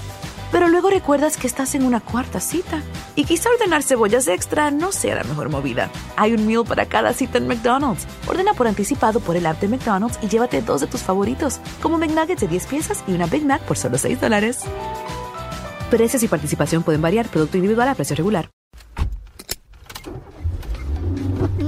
[0.54, 2.80] Pero luego recuerdas que estás en una cuarta cita
[3.16, 5.90] y quizá ordenar cebollas extra no sea la mejor movida.
[6.14, 8.06] Hay un meal para cada cita en McDonald's.
[8.28, 11.98] Ordena por anticipado por el app de McDonald's y llévate dos de tus favoritos, como
[11.98, 14.60] McNuggets de 10 piezas y una Big Mac por solo 6 dólares.
[15.90, 17.26] Precios y participación pueden variar.
[17.26, 18.48] Producto individual a precio regular.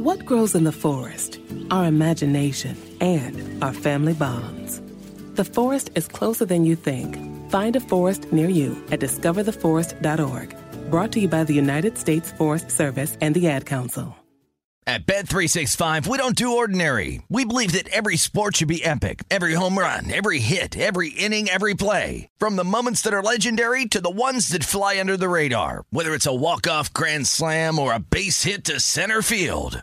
[0.00, 1.38] What grows in the forest?
[1.70, 4.80] Our imagination and our family bonds.
[5.34, 7.18] The forest is closer than you think.
[7.50, 10.56] Find a forest near you at discovertheforest.org.
[10.90, 14.16] Brought to you by the United States Forest Service and the Ad Council.
[14.86, 17.20] At Bet365, we don't do ordinary.
[17.28, 19.22] We believe that every sport should be epic.
[19.30, 22.26] Every home run, every hit, every inning, every play.
[22.38, 25.84] From the moments that are legendary to the ones that fly under the radar.
[25.90, 29.82] Whether it's a walk-off grand slam or a base hit to center field.